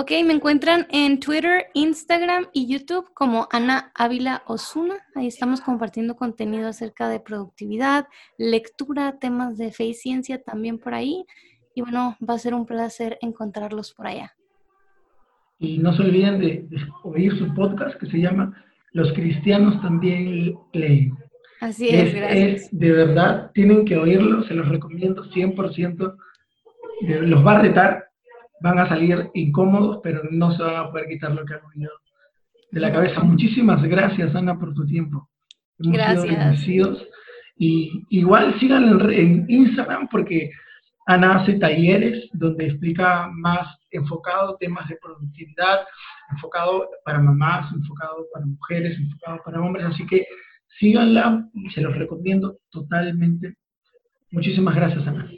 Ok, 0.00 0.12
me 0.24 0.32
encuentran 0.32 0.86
en 0.88 1.20
Twitter, 1.20 1.66
Instagram 1.74 2.46
y 2.54 2.66
YouTube 2.66 3.12
como 3.12 3.48
Ana 3.52 3.92
Ávila 3.94 4.42
Osuna. 4.46 4.94
Ahí 5.14 5.26
estamos 5.26 5.60
compartiendo 5.60 6.16
contenido 6.16 6.68
acerca 6.68 7.10
de 7.10 7.20
productividad, 7.20 8.06
lectura, 8.38 9.18
temas 9.18 9.58
de 9.58 9.72
fe 9.72 9.84
y 9.84 9.92
ciencia 9.92 10.42
también 10.42 10.78
por 10.78 10.94
ahí. 10.94 11.26
Y 11.74 11.82
bueno, 11.82 12.16
va 12.26 12.32
a 12.32 12.38
ser 12.38 12.54
un 12.54 12.64
placer 12.64 13.18
encontrarlos 13.20 13.92
por 13.92 14.06
allá. 14.06 14.32
Y 15.58 15.76
no 15.76 15.92
se 15.92 16.00
olviden 16.00 16.40
de, 16.40 16.66
oír 17.02 17.38
su 17.38 17.52
podcast 17.52 17.94
que 18.00 18.06
se 18.06 18.20
llama 18.20 18.56
Los 18.92 19.12
cristianos 19.12 19.82
también 19.82 20.56
leen. 20.72 21.14
Así 21.60 21.90
es, 21.90 22.14
gracias. 22.14 22.68
de 22.72 22.90
verdad, 22.90 23.50
tienen 23.52 23.84
que 23.84 23.98
oírlo, 23.98 24.44
se 24.44 24.54
los 24.54 24.66
recomiendo 24.66 25.26
100%. 25.26 26.16
Los 27.02 27.46
va 27.46 27.58
a 27.58 27.60
retar 27.60 28.09
van 28.60 28.78
a 28.78 28.88
salir 28.88 29.30
incómodos, 29.34 30.00
pero 30.02 30.22
no 30.30 30.52
se 30.52 30.62
van 30.62 30.76
a 30.76 30.90
poder 30.90 31.08
quitar 31.08 31.32
lo 31.32 31.44
que 31.44 31.54
han 31.54 31.60
venido 31.72 31.92
de 32.70 32.80
la 32.80 32.92
cabeza. 32.92 33.20
Muchísimas 33.20 33.82
gracias, 33.82 34.34
Ana, 34.34 34.58
por 34.58 34.74
tu 34.74 34.86
tiempo. 34.86 35.28
Hemos 35.78 35.96
gracias. 35.96 36.60
Sido 36.60 36.96
Y 37.56 38.04
igual 38.10 38.58
sigan 38.60 39.00
en, 39.10 39.46
Instagram 39.48 40.08
porque 40.08 40.50
Ana 41.06 41.36
hace 41.36 41.54
talleres 41.54 42.28
donde 42.32 42.66
explica 42.66 43.28
más 43.32 43.66
enfocado 43.90 44.56
temas 44.60 44.88
de 44.88 44.98
productividad, 45.02 45.80
enfocado 46.30 46.88
para 47.04 47.18
mamás, 47.18 47.72
enfocado 47.72 48.26
para 48.32 48.46
mujeres, 48.46 48.98
enfocado 48.98 49.40
para 49.44 49.60
hombres. 49.60 49.86
Así 49.86 50.06
que 50.06 50.26
síganla 50.78 51.48
se 51.74 51.80
los 51.80 51.96
recomiendo 51.96 52.58
totalmente. 52.70 53.56
Muchísimas 54.30 54.76
gracias, 54.76 55.06
Ana. 55.06 55.28